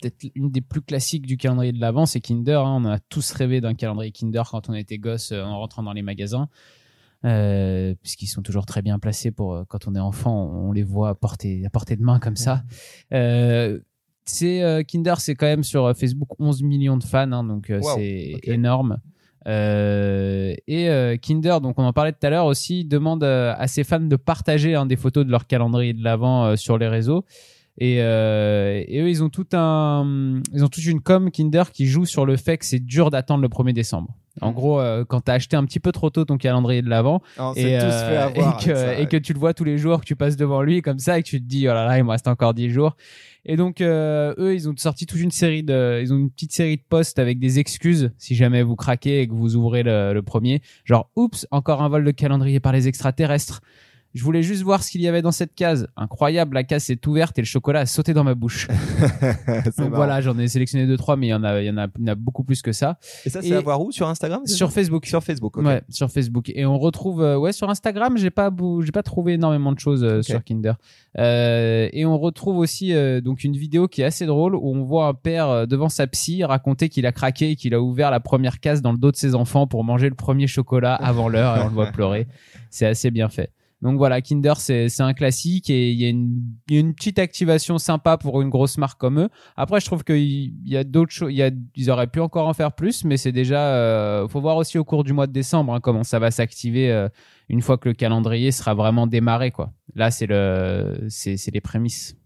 peut-être 0.00 0.30
une 0.34 0.50
des 0.50 0.60
plus 0.60 0.80
classiques 0.82 1.26
du 1.26 1.36
calendrier 1.36 1.72
de 1.72 1.80
l'avant, 1.80 2.04
c'est 2.04 2.20
Kinder. 2.20 2.60
hein. 2.60 2.82
On 2.82 2.86
a 2.86 2.98
tous 2.98 3.30
rêvé 3.32 3.60
d'un 3.60 3.74
calendrier 3.74 4.10
Kinder 4.10 4.42
quand 4.50 4.68
on 4.68 4.74
était 4.74 4.98
gosse 4.98 5.32
euh, 5.32 5.42
en 5.42 5.58
rentrant 5.58 5.82
dans 5.82 5.92
les 5.92 6.02
magasins. 6.02 6.48
Euh, 7.24 7.94
puisqu'ils 8.00 8.28
sont 8.28 8.42
toujours 8.42 8.64
très 8.64 8.80
bien 8.80 9.00
placés 9.00 9.32
pour 9.32 9.52
euh, 9.52 9.64
quand 9.66 9.88
on 9.88 9.94
est 9.96 10.00
enfant, 10.00 10.52
on 10.54 10.70
les 10.70 10.84
voit 10.84 11.08
à 11.08 11.14
portée, 11.16 11.64
à 11.66 11.70
portée 11.70 11.96
de 11.96 12.02
main 12.02 12.20
comme 12.20 12.36
ça. 12.36 12.62
Euh, 13.12 13.80
c'est 14.30 14.62
euh, 14.62 14.82
Kinder, 14.82 15.14
c'est 15.18 15.34
quand 15.34 15.46
même 15.46 15.64
sur 15.64 15.86
euh, 15.86 15.94
Facebook 15.94 16.28
11 16.38 16.62
millions 16.62 16.96
de 16.96 17.04
fans, 17.04 17.32
hein, 17.32 17.44
donc 17.44 17.70
euh, 17.70 17.80
Wow, 17.80 17.96
c'est 17.96 18.38
énorme. 18.44 18.98
Euh, 19.46 20.54
et 20.66 20.90
euh, 20.90 21.16
Kinder, 21.16 21.60
donc 21.60 21.78
on 21.78 21.84
en 21.84 21.92
parlait 21.92 22.12
tout 22.12 22.26
à 22.26 22.30
l'heure 22.30 22.46
aussi, 22.46 22.84
demande 22.84 23.24
euh, 23.24 23.54
à 23.56 23.66
ses 23.66 23.84
fans 23.84 24.00
de 24.00 24.16
partager 24.16 24.74
hein, 24.74 24.84
des 24.84 24.96
photos 24.96 25.24
de 25.24 25.30
leur 25.30 25.46
calendrier 25.46 25.94
de 25.94 26.04
l'avant 26.04 26.56
sur 26.56 26.76
les 26.76 26.88
réseaux. 26.88 27.24
Et, 27.78 28.02
euh, 28.02 28.82
et 28.86 29.00
eux, 29.00 29.08
ils 29.08 29.22
ont 29.22 29.28
tout 29.28 29.46
un, 29.52 30.40
ils 30.52 30.64
ont 30.64 30.68
toute 30.68 30.84
une 30.84 31.00
com 31.00 31.30
Kinder 31.30 31.70
qui 31.72 31.86
joue 31.86 32.06
sur 32.06 32.26
le 32.26 32.36
fait 32.36 32.58
que 32.58 32.64
c'est 32.64 32.80
dur 32.80 33.10
d'attendre 33.10 33.42
le 33.42 33.48
1er 33.48 33.72
décembre. 33.72 34.14
En 34.40 34.52
gros, 34.52 34.80
euh, 34.80 35.04
quand 35.04 35.22
t'as 35.22 35.34
acheté 35.34 35.56
un 35.56 35.64
petit 35.64 35.80
peu 35.80 35.92
trop 35.92 36.10
tôt 36.10 36.24
ton 36.24 36.36
calendrier 36.36 36.82
de 36.82 36.88
l'avant 36.88 37.22
et, 37.56 37.76
euh, 37.76 38.28
et, 38.34 38.42
que, 38.62 38.74
ça, 38.74 38.94
et 38.94 39.00
ouais. 39.00 39.06
que 39.06 39.16
tu 39.16 39.32
le 39.32 39.38
vois 39.38 39.54
tous 39.54 39.64
les 39.64 39.78
jours, 39.78 40.00
que 40.00 40.06
tu 40.06 40.16
passes 40.16 40.36
devant 40.36 40.62
lui 40.62 40.82
comme 40.82 40.98
ça 40.98 41.18
et 41.18 41.22
que 41.22 41.28
tu 41.28 41.40
te 41.40 41.46
dis 41.46 41.68
oh 41.68 41.72
là 41.72 41.86
là, 41.86 41.98
il 41.98 42.04
me 42.04 42.10
reste 42.10 42.28
encore 42.28 42.54
10 42.54 42.70
jours. 42.70 42.96
Et 43.44 43.56
donc 43.56 43.80
euh, 43.80 44.34
eux, 44.38 44.54
ils 44.54 44.68
ont 44.68 44.74
sorti 44.76 45.06
toute 45.06 45.20
une 45.20 45.30
série 45.30 45.62
de, 45.62 46.00
ils 46.02 46.12
ont 46.12 46.16
une 46.16 46.30
petite 46.30 46.52
série 46.52 46.76
de 46.76 46.82
posts 46.88 47.18
avec 47.18 47.38
des 47.38 47.58
excuses 47.58 48.10
si 48.18 48.34
jamais 48.34 48.62
vous 48.62 48.76
craquez 48.76 49.22
et 49.22 49.28
que 49.28 49.32
vous 49.32 49.56
ouvrez 49.56 49.82
le, 49.82 50.12
le 50.12 50.22
premier. 50.22 50.60
Genre, 50.84 51.10
oups, 51.16 51.46
encore 51.50 51.82
un 51.82 51.88
vol 51.88 52.04
de 52.04 52.10
calendrier 52.10 52.60
par 52.60 52.72
les 52.72 52.88
extraterrestres. 52.88 53.60
Je 54.14 54.24
voulais 54.24 54.42
juste 54.42 54.62
voir 54.62 54.82
ce 54.82 54.90
qu'il 54.90 55.02
y 55.02 55.08
avait 55.08 55.22
dans 55.22 55.32
cette 55.32 55.54
case. 55.54 55.86
Incroyable, 55.96 56.54
la 56.54 56.64
case 56.64 56.88
est 56.90 57.06
ouverte 57.06 57.38
et 57.38 57.42
le 57.42 57.46
chocolat 57.46 57.80
a 57.80 57.86
sauté 57.86 58.14
dans 58.14 58.24
ma 58.24 58.34
bouche. 58.34 58.68
Donc 59.46 59.78
marrant. 59.78 59.90
voilà, 59.90 60.20
j'en 60.20 60.38
ai 60.38 60.48
sélectionné 60.48 60.86
deux 60.86 60.96
trois, 60.96 61.16
mais 61.16 61.26
il 61.26 61.30
y 61.30 61.34
en 61.34 61.44
a, 61.44 61.60
il 61.60 61.66
y 61.66 61.70
en 61.70 61.76
a, 61.76 61.88
il 61.98 62.06
y 62.06 62.10
en 62.10 62.12
a 62.12 62.14
beaucoup 62.14 62.42
plus 62.42 62.62
que 62.62 62.72
ça. 62.72 62.98
Et 63.24 63.30
ça, 63.30 63.42
c'est 63.42 63.54
à 63.54 63.60
voir 63.60 63.80
où? 63.80 63.92
Sur 63.92 64.08
Instagram 64.08 64.46
Sur 64.46 64.72
Facebook. 64.72 65.06
Sur 65.06 65.22
Facebook, 65.22 65.58
ok. 65.58 65.64
Ouais, 65.64 65.82
sur 65.90 66.10
Facebook. 66.10 66.50
Et 66.54 66.64
on 66.64 66.78
retrouve, 66.78 67.22
euh, 67.22 67.36
ouais, 67.36 67.52
sur 67.52 67.68
Instagram, 67.68 68.16
j'ai 68.16 68.30
pas, 68.30 68.50
j'ai 68.80 68.92
pas 68.92 69.02
trouvé 69.02 69.34
énormément 69.34 69.72
de 69.72 69.78
choses 69.78 70.02
euh, 70.02 70.22
sur 70.22 70.42
Kinder. 70.42 70.74
Euh, 71.18 71.88
et 71.92 72.06
on 72.06 72.18
retrouve 72.18 72.58
aussi 72.58 72.94
euh, 72.94 73.20
donc 73.20 73.44
une 73.44 73.56
vidéo 73.56 73.88
qui 73.88 74.02
est 74.02 74.04
assez 74.04 74.26
drôle 74.26 74.54
où 74.54 74.74
on 74.74 74.84
voit 74.84 75.06
un 75.06 75.14
père 75.14 75.66
devant 75.66 75.88
sa 75.88 76.06
psy 76.06 76.44
raconter 76.44 76.88
qu'il 76.88 77.06
a 77.06 77.12
craqué 77.12 77.50
et 77.50 77.56
qu'il 77.56 77.74
a 77.74 77.80
ouvert 77.80 78.10
la 78.10 78.20
première 78.20 78.60
case 78.60 78.82
dans 78.82 78.92
le 78.92 78.98
dos 78.98 79.10
de 79.10 79.16
ses 79.16 79.34
enfants 79.34 79.66
pour 79.66 79.84
manger 79.84 80.08
le 80.08 80.14
premier 80.14 80.46
chocolat 80.46 80.94
avant 80.94 81.28
l'heure 81.28 81.56
et 81.56 81.60
on 81.60 81.68
le 81.68 81.74
voit 81.74 81.86
pleurer. 81.86 82.26
C'est 82.70 82.86
assez 82.86 83.10
bien 83.10 83.28
fait. 83.28 83.50
Donc 83.80 83.96
voilà, 83.96 84.20
Kinder, 84.20 84.54
c'est 84.56 85.00
un 85.00 85.14
classique 85.14 85.70
et 85.70 85.92
il 85.92 86.00
y, 86.00 86.04
a 86.04 86.08
une- 86.08 86.42
y 86.68 86.76
a 86.76 86.80
une 86.80 86.94
petite 86.94 87.18
activation 87.20 87.78
sympa 87.78 88.16
pour 88.16 88.42
une 88.42 88.48
grosse 88.48 88.76
marque 88.76 88.98
comme 88.98 89.20
eux. 89.20 89.28
Après, 89.56 89.78
je 89.80 89.86
trouve 89.86 90.02
qu'il 90.02 90.52
y 90.64 90.76
a 90.76 90.82
d'autres 90.82 91.12
choses. 91.12 91.32
Ils 91.32 91.90
auraient 91.90 92.08
pu 92.08 92.18
encore 92.20 92.48
en 92.48 92.54
faire 92.54 92.72
plus, 92.72 93.04
mais 93.04 93.16
c'est 93.16 93.30
déjà. 93.30 93.74
Euh, 93.76 94.26
faut 94.26 94.40
voir 94.40 94.56
aussi 94.56 94.78
au 94.78 94.84
cours 94.84 95.04
du 95.04 95.12
mois 95.12 95.28
de 95.28 95.32
décembre 95.32 95.74
hein, 95.74 95.80
comment 95.80 96.02
ça 96.02 96.18
va 96.18 96.32
s'activer 96.32 96.90
euh, 96.90 97.08
une 97.48 97.62
fois 97.62 97.78
que 97.78 97.88
le 97.88 97.94
calendrier 97.94 98.50
sera 98.50 98.74
vraiment 98.74 99.06
démarré. 99.06 99.52
Quoi. 99.52 99.72
Là, 99.94 100.10
c'est 100.10 100.26
le, 100.26 101.06
c'est 101.08 101.36
les 101.52 101.60
prémices. 101.60 102.16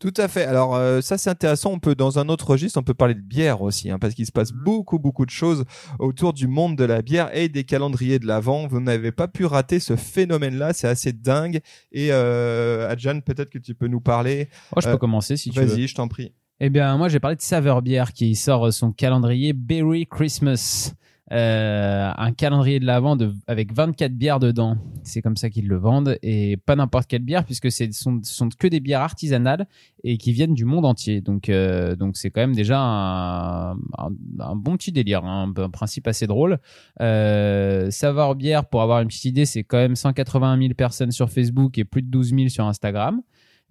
Tout 0.00 0.14
à 0.16 0.28
fait. 0.28 0.44
Alors 0.44 0.76
euh, 0.76 1.00
ça 1.00 1.18
c'est 1.18 1.28
intéressant. 1.30 1.72
On 1.72 1.78
peut 1.80 1.96
dans 1.96 2.20
un 2.20 2.28
autre 2.28 2.48
registre, 2.50 2.78
on 2.78 2.84
peut 2.84 2.94
parler 2.94 3.14
de 3.14 3.20
bière 3.20 3.62
aussi, 3.62 3.90
hein, 3.90 3.98
parce 3.98 4.14
qu'il 4.14 4.26
se 4.26 4.30
passe 4.32 4.52
Mhm. 4.52 4.60
beaucoup 4.62 4.98
beaucoup 5.00 5.26
de 5.26 5.30
choses 5.30 5.64
autour 5.98 6.32
du 6.32 6.46
monde 6.46 6.76
de 6.76 6.84
la 6.84 7.02
bière 7.02 7.34
et 7.36 7.48
des 7.48 7.64
calendriers 7.64 8.20
de 8.20 8.26
l'avant. 8.26 8.68
Vous 8.68 8.78
n'avez 8.80 9.10
pas 9.10 9.26
pu 9.26 9.44
rater 9.44 9.80
ce 9.80 9.96
phénomène-là. 9.96 10.72
C'est 10.72 10.86
assez 10.86 11.12
dingue. 11.12 11.60
Et 11.90 12.12
euh, 12.12 12.88
Adjan, 12.88 13.20
peut-être 13.20 13.50
que 13.50 13.58
tu 13.58 13.74
peux 13.74 13.88
nous 13.88 14.00
parler. 14.00 14.48
Oh, 14.76 14.80
je 14.80 14.86
Euh, 14.88 14.92
peux 14.92 14.98
commencer 14.98 15.36
si 15.36 15.50
tu 15.50 15.58
veux. 15.58 15.66
Vas-y, 15.66 15.88
je 15.88 15.94
t'en 15.96 16.06
prie. 16.06 16.32
Eh 16.60 16.70
bien, 16.70 16.96
moi, 16.96 17.08
j'ai 17.08 17.20
parlé 17.20 17.36
de 17.36 17.40
Saveur 17.42 17.82
Bière 17.82 18.12
qui 18.12 18.34
sort 18.36 18.72
son 18.72 18.92
calendrier 18.92 19.52
Berry 19.52 20.06
Christmas. 20.06 20.92
Euh, 21.30 22.10
un 22.16 22.32
calendrier 22.32 22.80
de 22.80 22.86
l'avant 22.86 23.14
de, 23.14 23.34
avec 23.46 23.72
24 23.74 24.12
bières 24.12 24.40
dedans. 24.40 24.78
C'est 25.02 25.20
comme 25.20 25.36
ça 25.36 25.50
qu'ils 25.50 25.68
le 25.68 25.76
vendent. 25.76 26.18
Et 26.22 26.56
pas 26.56 26.76
n'importe 26.76 27.06
quelle 27.06 27.22
bière, 27.22 27.44
puisque 27.44 27.70
ce 27.70 27.90
sont, 27.92 28.20
sont 28.22 28.48
que 28.58 28.66
des 28.66 28.80
bières 28.80 29.02
artisanales 29.02 29.66
et 30.04 30.16
qui 30.16 30.32
viennent 30.32 30.54
du 30.54 30.64
monde 30.64 30.86
entier. 30.86 31.20
Donc, 31.20 31.48
euh, 31.48 31.96
donc 31.96 32.16
c'est 32.16 32.30
quand 32.30 32.40
même 32.40 32.54
déjà 32.54 32.80
un, 32.80 33.72
un, 33.72 34.56
bon 34.56 34.76
petit 34.76 34.92
délire, 34.92 35.24
hein, 35.24 35.52
un, 35.56 35.70
principe 35.70 36.06
assez 36.08 36.26
drôle. 36.26 36.58
Euh, 37.00 37.90
Saveur 37.90 38.34
Bière, 38.34 38.64
pour 38.64 38.82
avoir 38.82 39.00
une 39.00 39.08
petite 39.08 39.26
idée, 39.26 39.44
c'est 39.44 39.64
quand 39.64 39.78
même 39.78 39.96
181 39.96 40.58
000 40.58 40.74
personnes 40.74 41.10
sur 41.10 41.30
Facebook 41.30 41.76
et 41.78 41.84
plus 41.84 42.02
de 42.02 42.08
12 42.08 42.34
000 42.34 42.48
sur 42.48 42.64
Instagram. 42.66 43.20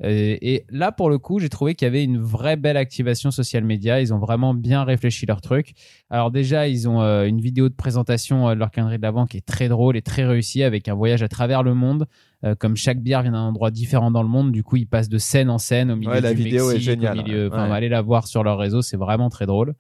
Euh, 0.04 0.38
et 0.42 0.64
là, 0.70 0.92
pour 0.92 1.10
le 1.10 1.18
coup, 1.18 1.40
j'ai 1.40 1.50
trouvé 1.50 1.74
qu'il 1.74 1.86
y 1.86 1.90
avait 1.90 2.04
une 2.04 2.20
vraie 2.20 2.56
belle 2.56 2.78
activation 2.78 3.32
social 3.32 3.64
média. 3.64 4.00
Ils 4.00 4.14
ont 4.14 4.20
vraiment 4.20 4.54
bien 4.54 4.84
réfléchi 4.84 5.26
leur 5.26 5.42
truc. 5.42 5.74
Alors 6.10 6.32
déjà, 6.32 6.68
ils 6.68 6.88
ont 6.88 7.02
euh, 7.02 7.26
une 7.26 7.42
vidéo 7.42 7.70
de 7.70 7.74
présentation 7.74 8.48
euh, 8.48 8.54
de 8.54 8.60
leur 8.60 8.72
calendrier 8.72 8.98
de 8.98 9.04
l'avant 9.04 9.26
qui 9.26 9.38
est 9.38 9.46
très 9.46 9.70
drôle 9.70 9.98
et 9.98 10.02
très 10.02 10.26
réussie 10.26 10.64
avec 10.64 10.88
un 10.88 10.94
voyage 10.94 11.24
à 11.24 11.28
travers 11.28 11.64
le 11.64 11.74
monde. 11.74 12.06
Euh, 12.44 12.54
comme 12.54 12.76
chaque 12.76 13.02
bière 13.02 13.24
vient 13.24 13.32
d'un 13.32 13.42
endroit 13.42 13.72
différent 13.72 14.12
dans 14.12 14.22
le 14.22 14.30
monde, 14.30 14.52
du 14.52 14.64
coup, 14.64 14.76
ils 14.76 14.88
passent 14.88 15.10
de 15.10 15.18
scène 15.18 15.50
en 15.50 15.58
scène 15.58 15.90
au 15.90 15.96
milieu 15.96 16.12
Ouais, 16.12 16.22
la 16.22 16.36
du 16.36 16.44
vidéo 16.44 16.72
est 16.72 16.80
géniale, 16.80 17.20
Au 17.20 17.24
milieu, 17.24 17.48
enfin, 17.52 17.68
ouais. 17.68 17.76
allez 17.76 17.90
la 17.90 18.02
voir 18.02 18.28
sur 18.28 18.44
leur 18.44 18.60
réseau, 18.60 18.84
c'est 18.84 18.98
vraiment 18.98 19.30
très 19.30 19.48
drôle. 19.48 19.74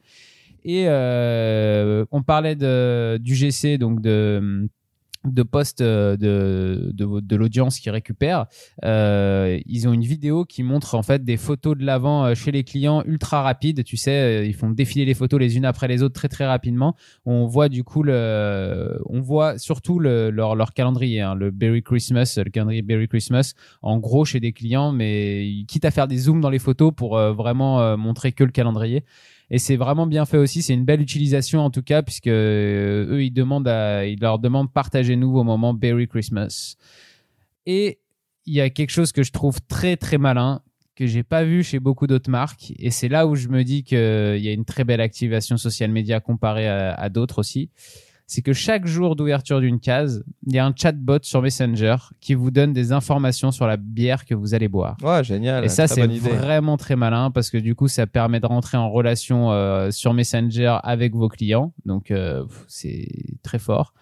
Et 0.64 0.86
euh, 0.88 2.06
on 2.12 2.24
parlait 2.24 2.56
de, 2.56 3.18
du 3.22 3.36
GC, 3.36 3.78
donc 3.78 4.02
de 4.02 4.68
de 5.26 5.44
postes 5.44 5.82
euh, 5.82 6.18
de, 6.18 6.92
de, 6.94 7.20
de 7.20 7.36
l'audience 7.36 7.80
qui 7.80 7.90
récupère. 7.90 8.46
Euh, 8.86 9.60
ils 9.66 9.88
ont 9.88 9.94
une 9.94 10.04
vidéo 10.04 10.46
qui 10.46 10.64
montre 10.64 10.96
en 10.96 11.04
fait 11.04 11.24
des 11.24 11.38
photos 11.38 11.78
de 11.78 11.86
l'avant 11.86 12.26
euh, 12.26 12.36
chez 12.36 12.52
les 12.52 12.64
clients 12.64 13.04
ultra 13.06 13.42
rapides. 13.42 13.84
Tu 13.84 13.98
sais, 13.98 14.12
euh, 14.12 14.46
ils 14.46 14.54
font 14.54 14.70
défiler 14.70 15.06
les 15.06 15.14
photos 15.14 15.40
les 15.40 15.58
unes 15.58 15.66
après 15.66 15.88
les 15.88 16.04
autres 16.04 16.16
très 16.16 16.30
très 16.30 16.46
rapidement. 16.46 16.96
On 17.26 17.46
voit 17.46 17.70
du 17.70 17.84
coup 17.84 18.04
le, 18.04 19.00
on 19.06 19.22
voit 19.22 19.58
surtout 19.58 20.00
le, 20.00 20.30
leur, 20.30 20.56
leur 20.56 20.74
calendrier, 20.74 21.22
hein, 21.22 21.36
le 21.36 21.52
Berry 21.52 21.84
Christmas, 21.84 22.40
le 22.44 22.50
calendrier 22.50 22.82
Berry 22.82 23.08
Christmas, 23.08 23.54
en 23.82 23.98
gros 23.98 24.26
chez 24.26 24.40
des 24.40 24.54
clients, 24.54 24.92
mais 24.92 25.64
quitte 25.68 25.86
à 25.86 25.92
faire 25.92 26.08
des 26.08 26.18
zooms 26.18 26.42
dans 26.42 26.50
les 26.50 26.60
photos 26.60 26.92
pour 26.96 27.18
vraiment 27.18 27.98
montrer 27.98 28.32
que 28.32 28.44
le 28.44 28.52
calendrier. 28.52 29.04
Et 29.50 29.60
c'est 29.60 29.78
vraiment 29.78 30.08
bien 30.08 30.26
fait 30.26 30.38
aussi. 30.38 30.62
C'est 30.62 30.74
une 30.74 30.86
belle 30.86 31.02
utilisation 31.02 31.62
en 31.62 31.70
tout 31.70 31.84
cas, 31.84 32.02
puisque 32.02 32.28
euh, 32.28 33.06
eux 33.10 33.24
ils 33.24 33.32
demandent, 33.32 33.68
à, 33.68 34.06
ils 34.06 34.20
leur 34.20 34.40
demandent 34.40 34.72
partagez-nous 34.72 35.32
vos 35.32 35.44
moments 35.44 35.74
Berry 35.74 36.08
Christmas. 36.08 36.76
Et 37.66 38.00
il 38.46 38.54
y 38.54 38.62
a 38.62 38.70
quelque 38.70 38.92
chose 38.92 39.12
que 39.12 39.24
je 39.24 39.32
trouve 39.32 39.60
très 39.68 39.98
très 39.98 40.18
malin 40.18 40.62
que 40.96 41.06
j'ai 41.06 41.24
pas 41.24 41.44
vu 41.44 41.64
chez 41.64 41.80
beaucoup 41.80 42.08
d'autres 42.08 42.32
marques 42.32 42.74
et 42.80 42.90
c'est 42.90 43.08
là 43.08 43.28
où 43.28 43.36
je 43.36 43.50
me 43.50 43.64
dis 43.64 43.84
qu'il 43.84 43.98
y 43.98 44.48
a 44.48 44.52
une 44.52 44.66
très 44.66 44.84
belle 44.84 45.02
activation 45.02 45.56
social 45.56 45.92
media 45.92 46.20
comparée 46.20 46.68
à 46.68 47.10
d'autres 47.10 47.38
aussi 47.38 47.70
c'est 48.30 48.42
que 48.42 48.52
chaque 48.52 48.86
jour 48.86 49.16
d'ouverture 49.16 49.62
d'une 49.62 49.80
case 49.80 50.24
il 50.46 50.54
y 50.54 50.60
a 50.60 50.66
un 50.66 50.74
chatbot 50.76 51.20
sur 51.22 51.42
Messenger 51.42 51.96
qui 52.20 52.34
vous 52.34 52.52
donne 52.52 52.74
des 52.74 52.92
informations 52.92 53.52
sur 53.52 53.66
la 53.68 53.78
bière 53.78 54.26
que 54.26 54.36
vous 54.36 54.54
allez 54.54 54.68
boire 54.68 54.98
Ouais, 55.02 55.24
génial. 55.24 55.64
et 55.64 55.70
ça, 55.70 55.88
c'est 55.88 56.06
vraiment 56.06 56.76
très 56.76 56.98
malin 56.98 57.32
parce 57.32 57.50
que 57.50 57.58
du 57.58 57.74
coup, 57.74 57.88
ça 57.88 58.06
permet 58.06 58.42
de 58.42 58.46
rentrer 58.46 58.76
en 58.78 58.90
relation 58.92 59.52
euh, 59.52 59.92
sur 59.92 60.14
Messenger 60.14 60.78
avec 60.84 61.16
vos 61.16 61.30
clients. 61.30 61.74
Donc, 61.86 62.12
euh, 62.12 62.44
c'est 62.68 63.08
très 63.44 63.60
fort. 63.60 63.94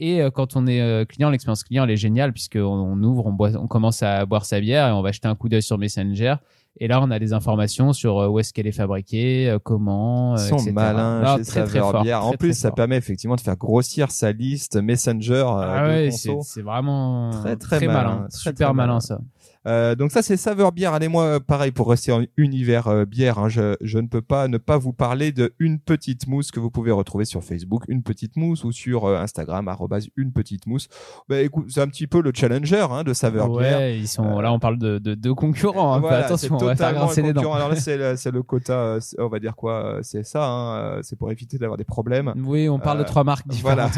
Et 0.00 0.22
euh, 0.22 0.30
quand 0.30 0.56
on 0.56 0.66
est 0.66 1.08
client, 1.08 1.30
l'expérience 1.30 1.62
client, 1.62 1.84
elle 1.84 1.90
est 1.90 1.96
géniale 1.96 2.32
puisqu'on 2.32 2.60
on 2.60 3.00
ouvre, 3.04 3.26
on, 3.26 3.32
boit, 3.32 3.54
on 3.56 3.68
commence 3.68 4.02
à 4.02 4.26
boire 4.26 4.44
sa 4.44 4.60
bière 4.60 4.88
et 4.88 4.92
on 4.92 5.02
va 5.02 5.12
jeter 5.12 5.28
un 5.28 5.36
coup 5.36 5.48
d'œil 5.48 5.62
sur 5.62 5.78
Messenger. 5.78 6.34
Et 6.80 6.88
là, 6.88 7.00
on 7.02 7.10
a 7.10 7.18
des 7.18 7.32
informations 7.32 7.92
sur 7.92 8.18
euh, 8.18 8.28
où 8.28 8.38
est-ce 8.38 8.52
qu'elle 8.52 8.66
est 8.66 8.72
fabriquée, 8.72 9.48
euh, 9.50 9.58
comment, 9.62 10.34
euh, 10.34 10.36
Ils 10.36 10.48
sont 10.48 10.56
etc. 10.56 10.72
malins 10.72 11.20
Non, 11.22 11.36
chez 11.38 11.42
très, 11.44 11.64
très 11.64 11.78
fort, 11.80 12.02
Bière. 12.02 12.24
En 12.24 12.32
plus, 12.32 12.54
ça 12.54 12.68
fort. 12.68 12.76
permet 12.76 12.96
effectivement 12.96 13.36
de 13.36 13.40
faire 13.40 13.56
grossir 13.56 14.10
sa 14.10 14.32
liste 14.32 14.76
Messenger 14.76 15.44
Ah 15.48 15.86
ouais, 15.88 16.10
c'est 16.10 16.62
vraiment 16.62 17.30
Très, 17.32 17.56
très 17.56 17.80
malin, 17.86 17.92
malin, 17.92 18.26
très, 18.30 18.38
super 18.38 18.54
très 18.68 18.74
malin, 18.74 18.86
malin. 18.86 19.00
ça. 19.00 19.18
Euh, 19.68 19.94
donc 19.94 20.10
ça 20.12 20.22
c'est 20.22 20.36
saveur 20.38 20.72
bière. 20.72 20.94
Allez 20.94 21.08
moi 21.08 21.24
euh, 21.24 21.40
pareil 21.40 21.72
pour 21.72 21.90
rester 21.90 22.10
en 22.10 22.22
univers 22.38 22.88
euh, 22.88 23.04
bière. 23.04 23.38
hein, 23.38 23.48
je, 23.50 23.76
je 23.82 23.98
ne 23.98 24.06
peux 24.06 24.22
pas 24.22 24.48
ne 24.48 24.56
pas 24.56 24.78
vous 24.78 24.94
parler 24.94 25.30
de 25.30 25.52
une 25.58 25.78
petite 25.78 26.26
mousse 26.26 26.50
que 26.50 26.58
vous 26.58 26.70
pouvez 26.70 26.90
retrouver 26.90 27.26
sur 27.26 27.44
Facebook, 27.44 27.84
une 27.88 28.02
petite 28.02 28.36
mousse 28.36 28.64
ou 28.64 28.72
sur 28.72 29.04
euh, 29.04 29.18
Instagram 29.18 29.68
une 30.16 30.32
petite 30.32 30.66
mousse. 30.66 30.88
Bah 31.28 31.40
écoute, 31.42 31.66
c'est 31.68 31.82
un 31.82 31.88
petit 31.88 32.06
peu 32.06 32.22
le 32.22 32.32
challenger 32.34 32.86
hein, 32.90 33.04
de 33.04 33.12
saveur 33.12 33.50
bière. 33.50 33.78
Ouais, 33.78 33.98
ils 33.98 34.08
sont 34.08 34.40
là. 34.40 34.52
On 34.52 34.58
parle 34.58 34.78
de 34.78 34.98
de, 34.98 35.14
de 35.14 35.32
concurrents. 35.32 35.94
hein. 35.94 36.00
Voilà, 36.00 36.24
attention, 36.24 36.56
on 36.58 36.64
va 36.64 36.74
faire 36.76 36.94
grincer 36.94 37.22
les 37.22 37.32
dents. 37.34 37.52
Alors 37.52 37.68
là, 37.68 37.76
c'est 37.76 38.30
le, 38.30 38.42
quota, 38.48 38.98
on 39.18 39.28
va 39.28 39.38
dire 39.38 39.54
quoi, 39.54 39.98
c'est 40.02 40.24
ça, 40.24 40.98
c'est 41.02 41.18
pour 41.18 41.30
éviter 41.30 41.58
d'avoir 41.58 41.76
des 41.76 41.84
problèmes. 41.84 42.32
Oui, 42.36 42.68
on 42.68 42.78
parle 42.78 43.00
de 43.00 43.04
trois 43.04 43.24
marques 43.24 43.46
différentes 43.46 43.90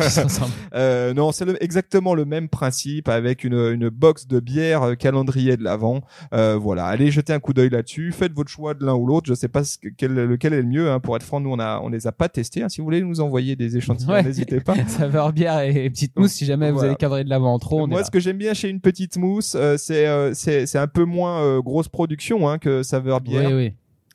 voilà. 0.72 1.12
non, 1.14 1.30
c'est 1.30 1.46
exactement 1.62 2.14
le 2.14 2.24
même 2.24 2.48
principe 2.48 3.08
avec 3.08 3.44
une, 3.44 3.54
une 3.54 3.88
box 3.88 4.26
de 4.26 4.40
bière 4.40 4.96
calendrier 4.98 5.56
de 5.60 5.64
l'avant. 5.64 6.00
Euh, 6.34 6.56
voilà, 6.56 6.86
allez 6.86 7.10
jeter 7.12 7.32
un 7.32 7.38
coup 7.38 7.52
d'œil 7.52 7.70
là-dessus. 7.70 8.10
Faites 8.12 8.32
votre 8.32 8.50
choix 8.50 8.74
de 8.74 8.84
l'un 8.84 8.94
ou 8.94 9.06
l'autre. 9.06 9.26
Je 9.28 9.34
sais 9.34 9.48
pas 9.48 9.62
ce 9.62 9.78
que- 9.78 9.88
quel, 9.96 10.14
lequel 10.14 10.52
est 10.54 10.62
le 10.62 10.68
mieux. 10.68 10.90
Hein. 10.90 10.98
Pour 10.98 11.14
être 11.16 11.22
franc, 11.22 11.38
nous 11.40 11.50
on 11.50 11.58
a, 11.60 11.80
on 11.82 11.88
les 11.88 12.06
a 12.08 12.12
pas 12.12 12.28
testés. 12.28 12.62
Hein. 12.62 12.68
Si 12.68 12.80
vous 12.80 12.84
voulez 12.86 13.02
nous 13.02 13.20
envoyer 13.20 13.54
des 13.54 13.76
échantillons, 13.76 14.10
Ouais. 14.12 14.22
n'hésitez 14.24 14.60
pas. 14.60 14.74
Saveur 14.88 15.32
bière 15.32 15.60
et 15.60 15.88
petite 15.88 16.18
mousse. 16.18 16.32
Si 16.32 16.44
jamais 16.46 16.72
vous 16.72 16.82
avez 16.82 16.96
cadré 16.96 17.22
de 17.22 17.30
l'avant 17.30 17.54
en 17.54 17.58
trop, 17.58 17.82
on 17.82 17.86
Moi, 17.86 18.02
ce 18.02 18.10
que 18.10 18.18
j'aime 18.20 18.38
bien 18.38 18.54
chez 18.54 18.68
une 18.68 18.80
petite 18.80 19.16
mousse, 19.16 19.54
euh, 19.54 19.76
c'est 19.78 20.06
euh, 20.08 20.32
c'est 20.34 20.66
c'est 20.66 20.78
un 20.78 20.86
peu 20.88 21.04
moins 21.04 21.42
euh, 21.42 21.60
grosse 21.62 21.88
production 21.88 22.48
hein, 22.48 22.58
que 22.58 22.82
saveur 22.82 23.20
bière. 23.20 23.50
Oui, 23.50 23.54
oui. 23.56 23.72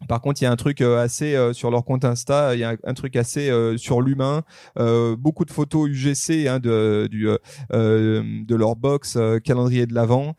Par 0.07 0.21
contre, 0.21 0.41
il 0.41 0.45
y 0.45 0.47
a 0.47 0.51
un 0.51 0.55
truc 0.55 0.81
euh, 0.81 1.01
assez 1.01 1.35
euh, 1.35 1.53
sur 1.53 1.71
leur 1.71 1.85
compte 1.85 2.03
Insta, 2.05 2.53
il 2.53 2.59
y 2.59 2.63
a 2.63 2.71
un, 2.71 2.75
un 2.83 2.93
truc 2.93 3.15
assez 3.15 3.49
euh, 3.49 3.77
sur 3.77 4.01
l'humain, 4.01 4.43
euh, 4.77 5.15
beaucoup 5.15 5.45
de 5.45 5.51
photos 5.51 5.89
UGC 5.89 6.47
hein, 6.47 6.59
de 6.59 7.07
du 7.09 7.27
de 7.71 8.55
leur 8.55 8.75
box 8.75 9.15
euh, 9.15 9.39
calendrier 9.39 9.85
de 9.85 9.93
l'avant 9.93 10.35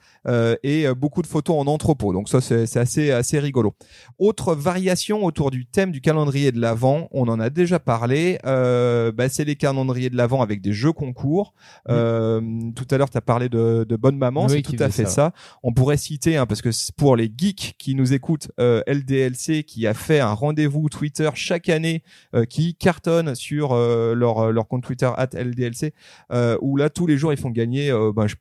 et 0.62 0.86
beaucoup 0.94 1.22
de 1.22 1.26
photos 1.26 1.56
en 1.56 1.66
entrepôt. 1.66 2.12
Donc 2.12 2.28
ça 2.28 2.40
c'est 2.40 2.76
assez 2.76 3.10
assez 3.10 3.38
rigolo. 3.38 3.74
Autre 4.18 4.54
variation 4.54 5.24
autour 5.24 5.50
du 5.50 5.66
thème 5.66 5.90
du 5.92 6.00
calendrier 6.00 6.52
de 6.52 6.60
l'avant, 6.60 7.08
on 7.12 7.28
en 7.28 7.40
a 7.40 7.50
déjà 7.50 7.78
parlé. 7.78 8.38
Euh, 8.44 9.12
bah, 9.12 9.28
c'est 9.28 9.44
les 9.44 9.56
calendriers 9.56 10.10
de 10.10 10.16
l'avant 10.16 10.42
avec 10.42 10.60
des 10.60 10.72
jeux 10.72 10.92
concours. 10.92 11.54
Euh, 11.88 12.40
tout 12.74 12.86
à 12.90 12.98
l'heure, 12.98 13.10
tu 13.10 13.18
as 13.18 13.22
parlé 13.22 13.48
de, 13.48 13.84
de 13.88 13.96
Bonne 13.96 14.18
Maman, 14.18 14.46
Oui, 14.46 14.56
c'est 14.56 14.62
tout 14.62 14.82
à 14.82 14.90
fait 14.90 15.04
ça. 15.04 15.10
ça. 15.10 15.32
On 15.62 15.72
pourrait 15.72 15.96
citer, 15.96 16.36
hein, 16.36 16.46
parce 16.46 16.62
que 16.62 16.72
c'est 16.72 16.94
pour 16.94 17.16
les 17.16 17.32
geeks 17.34 17.74
qui 17.78 17.94
nous 17.94 18.12
écoutent, 18.12 18.48
euh, 18.60 18.82
Qui 19.66 19.86
a 19.86 19.94
fait 19.94 20.20
un 20.20 20.32
rendez-vous 20.32 20.88
Twitter 20.88 21.28
chaque 21.34 21.68
année 21.68 22.02
euh, 22.34 22.44
qui 22.44 22.74
cartonne 22.74 23.34
sur 23.34 23.72
euh, 23.72 24.14
leur, 24.14 24.38
euh, 24.38 24.50
leur 24.52 24.66
compte 24.68 24.82
Twitter 24.84 25.10
at 25.16 25.28
LDLC, 25.34 25.92
où 26.60 26.76
là 26.76 26.90
tous 26.90 27.06
les 27.06 27.16
jours 27.16 27.32
ils 27.32 27.38
font 27.38 27.50
gagner 27.50 27.90
ben, 28.14 28.26
je- 28.26 28.36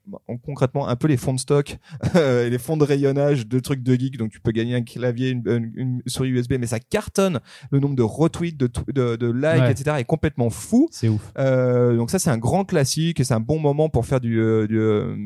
concrètement 0.45 0.87
un 0.87 0.95
peu 0.95 1.07
les 1.07 1.17
fonds 1.17 1.33
de 1.33 1.39
stock, 1.39 1.77
et 2.15 2.49
les 2.49 2.57
fonds 2.57 2.77
de 2.77 2.83
rayonnage 2.83 3.47
de 3.47 3.59
trucs 3.59 3.83
de 3.83 3.93
geek. 3.95 4.17
Donc 4.17 4.31
tu 4.31 4.39
peux 4.39 4.51
gagner 4.51 4.75
un 4.75 4.81
clavier, 4.83 5.29
une, 5.29 5.43
une- 5.47 5.71
une 5.75 6.01
souris 6.07 6.29
USB, 6.29 6.53
mais 6.59 6.67
ça 6.67 6.79
cartonne. 6.79 7.39
Le 7.71 7.79
nombre 7.79 7.95
de 7.95 8.03
retweets, 8.03 8.57
de, 8.57 8.69
de, 8.93 9.15
de 9.15 9.31
likes, 9.31 9.61
Ouais. 9.61 9.71
etc. 9.71 9.97
est 9.99 10.03
complètement 10.05 10.49
fou. 10.49 10.87
C'est 10.91 11.07
ouf. 11.09 11.31
Donc 11.35 12.09
ça 12.11 12.19
c'est 12.19 12.29
un 12.29 12.37
grand 12.37 12.65
classique 12.65 13.19
et 13.19 13.23
c'est 13.23 13.33
un 13.33 13.39
bon 13.39 13.59
moment 13.59 13.89
pour 13.89 14.05
faire 14.05 14.19
du, 14.19 14.35
du, 14.67 14.79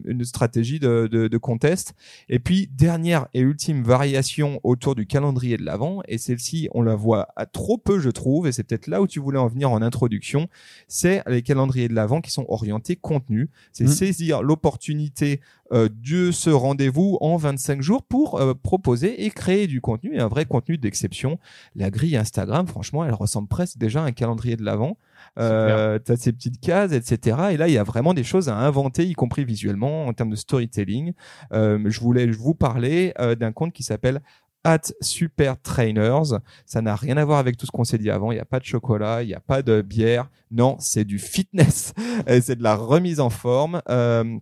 une 0.05 0.23
stratégie 0.23 0.79
de, 0.79 1.07
de, 1.11 1.27
de 1.27 1.37
contest. 1.37 1.93
Et 2.27 2.39
puis 2.39 2.69
dernière 2.71 3.27
et 3.33 3.39
ultime 3.41 3.83
variation 3.83 4.59
autour 4.63 4.95
du 4.95 5.05
calendrier 5.05 5.57
de 5.57 5.65
l'avant 5.69 6.01
et 6.07 6.17
celle-ci 6.17 6.67
on 6.73 6.81
la 6.81 6.95
voit 6.95 7.27
à 7.35 7.45
trop 7.45 7.77
peu 7.77 7.99
je 7.99 8.09
trouve 8.09 8.47
et 8.47 8.51
c'est 8.51 8.63
peut-être 8.63 8.87
là 8.87 9.01
où 9.01 9.07
tu 9.07 9.19
voulais 9.19 9.37
en 9.39 9.47
venir 9.47 9.71
en 9.71 9.81
introduction. 9.81 10.47
C'est 10.87 11.21
les 11.27 11.41
calendriers 11.41 11.87
de 11.87 11.93
l'avant 11.93 12.21
qui 12.21 12.31
sont 12.31 12.45
orientés 12.49 12.95
contenu. 12.95 13.49
C'est 13.71 13.85
Mhm. 13.85 13.89
saisir 13.91 14.41
l'opportunité 14.41 15.41
euh, 15.71 15.87
de 16.03 16.31
ce 16.31 16.49
rendez-vous 16.49 17.17
en 17.21 17.37
25 17.37 17.81
jours 17.81 18.01
pour 18.03 18.41
euh, 18.41 18.55
proposer 18.55 19.23
et 19.25 19.29
créer 19.29 19.67
du 19.67 19.81
contenu 19.81 20.15
et 20.15 20.19
un 20.19 20.27
vrai 20.27 20.45
contenu 20.45 20.77
d'exception. 20.79 21.37
La 21.75 21.91
grille 21.91 22.17
Instagram 22.17 22.65
franchement 22.67 23.05
elle 23.05 23.13
ressemble 23.13 23.47
presque 23.47 23.77
déjà 23.77 24.01
à 24.03 24.05
un 24.05 24.11
calendrier 24.11 24.55
de 24.55 24.63
l'avant. 24.63 24.97
Euh, 25.37 25.99
t'as 25.99 26.15
ces 26.15 26.31
petites 26.33 26.59
cases, 26.59 26.91
etc. 26.93 27.37
Et 27.51 27.57
là, 27.57 27.67
il 27.67 27.73
y 27.73 27.77
a 27.77 27.83
vraiment 27.83 28.13
des 28.13 28.23
choses 28.23 28.49
à 28.49 28.55
inventer, 28.57 29.05
y 29.05 29.13
compris 29.13 29.43
visuellement, 29.45 30.05
en 30.07 30.13
termes 30.13 30.29
de 30.31 30.35
storytelling. 30.35 31.13
Euh, 31.53 31.77
je 31.85 31.99
voulais 31.99 32.25
vous 32.27 32.55
parler 32.55 33.13
euh, 33.19 33.35
d'un 33.35 33.51
compte 33.51 33.73
qui 33.73 33.83
s'appelle 33.83 34.21
at 34.63 34.81
Super 35.01 35.59
Trainers. 35.61 36.39
Ça 36.65 36.81
n'a 36.81 36.95
rien 36.95 37.17
à 37.17 37.25
voir 37.25 37.39
avec 37.39 37.57
tout 37.57 37.65
ce 37.65 37.71
qu'on 37.71 37.83
s'est 37.83 37.97
dit 37.97 38.09
avant. 38.09 38.31
Il 38.31 38.35
n'y 38.35 38.41
a 38.41 38.45
pas 38.45 38.59
de 38.59 38.65
chocolat, 38.65 39.23
il 39.23 39.27
n'y 39.27 39.33
a 39.33 39.39
pas 39.39 39.61
de 39.61 39.81
bière. 39.81 40.29
Non, 40.51 40.77
c'est 40.79 41.05
du 41.05 41.19
fitness. 41.19 41.93
C'est 42.27 42.55
de 42.55 42.63
la 42.63 42.75
remise 42.75 43.19
en 43.19 43.29
forme. 43.29 43.81
Euh, 43.89 44.37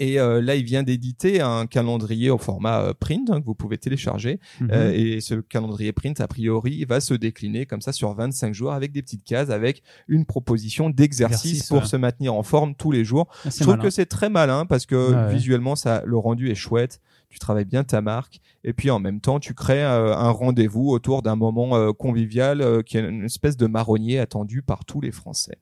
et 0.00 0.18
euh, 0.18 0.40
là, 0.40 0.56
il 0.56 0.64
vient 0.64 0.82
d'éditer 0.82 1.40
un 1.40 1.66
calendrier 1.66 2.30
au 2.30 2.38
format 2.38 2.80
euh, 2.80 2.94
print 2.98 3.30
hein, 3.30 3.40
que 3.40 3.46
vous 3.46 3.54
pouvez 3.54 3.78
télécharger. 3.78 4.40
Mhm. 4.60 4.70
Euh, 4.72 4.92
et 4.92 5.20
ce 5.20 5.34
calendrier 5.34 5.92
print, 5.92 6.20
a 6.20 6.26
priori, 6.26 6.84
va 6.86 7.00
se 7.00 7.14
décliner 7.14 7.66
comme 7.66 7.82
ça 7.82 7.92
sur 7.92 8.12
25 8.14 8.54
jours 8.54 8.72
avec 8.72 8.92
des 8.92 9.02
petites 9.02 9.24
cases, 9.24 9.50
avec 9.50 9.82
une 10.08 10.24
proposition 10.24 10.90
d'exercice 10.90 11.20
Exercice, 11.20 11.68
pour 11.68 11.82
ouais. 11.82 11.86
se 11.86 11.96
maintenir 11.96 12.34
en 12.34 12.42
forme 12.42 12.74
tous 12.74 12.90
les 12.90 13.04
jours. 13.04 13.28
Ah, 13.44 13.50
Je 13.50 13.60
trouve 13.60 13.74
malin. 13.74 13.82
que 13.82 13.90
c'est 13.90 14.06
très 14.06 14.30
malin 14.30 14.66
parce 14.66 14.86
que 14.86 15.12
ouais. 15.12 15.34
visuellement, 15.34 15.76
ça, 15.76 16.02
le 16.06 16.16
rendu 16.16 16.50
est 16.50 16.54
chouette. 16.54 17.00
Tu 17.28 17.38
travailles 17.38 17.64
bien 17.64 17.84
ta 17.84 18.00
marque 18.00 18.40
et 18.64 18.72
puis 18.72 18.90
en 18.90 18.98
même 18.98 19.20
temps, 19.20 19.40
tu 19.40 19.54
crées 19.54 19.84
euh, 19.84 20.14
un 20.16 20.30
rendez-vous 20.30 20.90
autour 20.90 21.22
d'un 21.22 21.36
moment 21.36 21.76
euh, 21.76 21.92
convivial 21.92 22.60
euh, 22.60 22.82
qui 22.82 22.98
est 22.98 23.08
une 23.08 23.24
espèce 23.24 23.56
de 23.56 23.66
marronnier 23.66 24.18
attendu 24.18 24.62
par 24.62 24.84
tous 24.84 25.00
les 25.00 25.12
Français. 25.12 25.58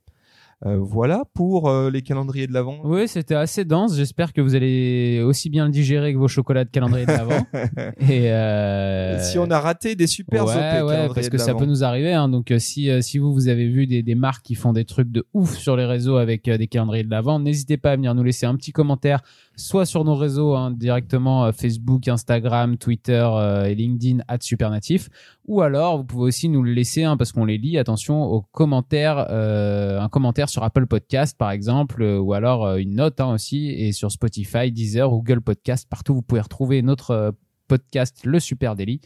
Euh, 0.67 0.77
voilà 0.81 1.23
pour 1.35 1.69
euh, 1.69 1.89
les 1.89 2.03
calendriers 2.03 2.49
de 2.49 2.53
l'avant. 2.53 2.81
Oui, 2.83 3.07
c'était 3.07 3.37
assez 3.37 3.65
dense. 3.65 3.95
J'espère 3.95 4.33
que 4.33 4.41
vous 4.41 4.57
allez 4.57 5.23
aussi 5.25 5.51
bien 5.51 5.67
le 5.67 5.71
digérer 5.71 6.13
que 6.13 6.19
vos 6.19 6.27
chocolats 6.27 6.65
de 6.65 6.71
calendrier 6.71 7.07
de 7.07 7.13
l'avant. 7.13 7.47
Et 8.01 8.33
euh... 8.33 9.21
Si 9.23 9.39
on 9.39 9.49
a 9.51 9.61
raté 9.61 9.95
des 9.95 10.09
super 10.09 10.47
ouais, 10.47 10.81
OP 10.83 10.89
ouais, 10.89 11.09
parce 11.15 11.29
que 11.29 11.39
ça 11.39 11.55
peut 11.55 11.65
nous 11.67 11.85
arriver. 11.85 12.13
Hein. 12.13 12.29
Donc, 12.29 12.53
si 12.59 12.91
si 13.03 13.19
vous 13.19 13.33
vous 13.33 13.47
avez 13.47 13.69
vu 13.69 13.87
des, 13.87 14.03
des 14.03 14.15
marques 14.17 14.45
qui 14.45 14.57
font 14.57 14.73
des 14.73 14.85
trucs 14.85 15.13
de 15.13 15.25
ouf 15.33 15.55
sur 15.55 15.77
les 15.77 15.85
réseaux 15.85 16.17
avec 16.17 16.51
des 16.51 16.67
calendriers 16.67 17.05
de 17.05 17.11
l'avant, 17.11 17.39
n'hésitez 17.39 17.77
pas 17.77 17.93
à 17.93 17.97
venir 17.97 18.15
nous 18.15 18.25
laisser 18.25 18.47
un 18.47 18.57
petit 18.57 18.73
commentaire, 18.73 19.21
soit 19.59 19.87
sur 19.87 20.05
nos 20.05 20.15
réseaux 20.15 20.55
hein, 20.55 20.71
directement 20.71 21.47
euh, 21.47 21.53
Facebook, 21.53 22.07
Instagram, 22.09 22.79
Twitter 22.79 23.27
euh, 23.31 23.65
et 23.65 23.75
LinkedIn 23.75 24.23
@supernatif, 24.41 25.11
ou 25.47 25.61
alors 25.63 25.99
vous 25.99 26.05
pouvez 26.05 26.29
aussi 26.29 26.49
nous 26.49 26.63
le 26.63 26.73
laisser 26.73 27.05
hein, 27.05 27.17
parce 27.17 27.33
qu'on 27.33 27.45
les 27.45 27.59
lit. 27.59 27.77
Attention 27.77 28.23
aux 28.23 28.43
commentaires, 28.43 29.27
euh, 29.31 30.01
un 30.01 30.09
commentaire 30.09 30.49
sur 30.49 30.63
Apple 30.63 30.87
Podcast 30.87 31.37
par 31.37 31.51
exemple, 31.51 32.03
ou 32.03 32.33
alors 32.33 32.77
une 32.77 32.95
note 32.95 33.21
hein, 33.21 33.33
aussi, 33.33 33.69
et 33.71 33.93
sur 33.93 34.13
Spotify, 34.13 34.71
Deezer, 34.71 35.11
Google 35.11 35.41
Podcast, 35.41 35.89
partout 35.91 36.15
vous 36.15 36.23
pouvez 36.23 36.41
retrouver 36.41 36.81
notre 36.83 37.35
podcast 37.67 38.25
Le 38.25 38.41
Super 38.41 38.77
Daily. 38.77 39.01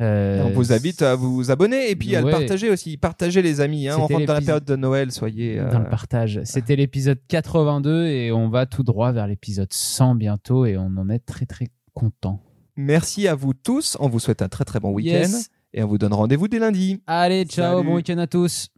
Euh, 0.00 0.42
On 0.44 0.50
vous 0.50 0.72
invite 0.72 1.02
à 1.02 1.14
vous 1.14 1.50
abonner 1.52 1.88
et 1.90 1.94
puis 1.96 2.16
à 2.16 2.20
le 2.20 2.30
partager 2.30 2.68
aussi. 2.70 2.96
Partagez 2.96 3.42
les 3.42 3.60
amis. 3.60 3.88
Hein. 3.88 3.96
On 3.98 4.06
rentre 4.06 4.26
dans 4.26 4.34
la 4.34 4.40
période 4.40 4.64
de 4.64 4.76
Noël, 4.76 5.12
soyez. 5.12 5.58
euh, 5.60 5.70
dans 5.70 5.78
le 5.78 5.88
partage. 5.88 6.40
C'était 6.44 6.74
l'épisode 6.76 7.18
82 7.28 8.06
et 8.06 8.32
on 8.32 8.48
va 8.48 8.66
tout 8.66 8.82
droit 8.82 9.12
vers 9.12 9.26
l'épisode 9.28 9.72
100 9.72 10.16
bientôt 10.16 10.66
et 10.66 10.76
on 10.76 10.90
en 10.96 11.08
est 11.10 11.20
très 11.24 11.46
très 11.46 11.68
content. 11.94 12.40
Merci 12.76 13.28
à 13.28 13.36
vous 13.36 13.52
tous. 13.54 13.96
On 14.00 14.08
vous 14.08 14.18
souhaite 14.18 14.42
un 14.42 14.48
très 14.48 14.64
très 14.64 14.80
bon 14.80 14.90
week-end 14.90 15.10
Yes. 15.12 15.48
et 15.72 15.82
on 15.84 15.86
vous 15.86 15.98
donne 15.98 16.12
rendez-vous 16.12 16.48
dès 16.48 16.58
lundi. 16.58 17.00
Allez, 17.06 17.44
ciao, 17.44 17.76
Salut. 17.76 17.88
bon 17.88 17.94
week-end 17.94 18.18
à 18.18 18.26
tous. 18.26 18.68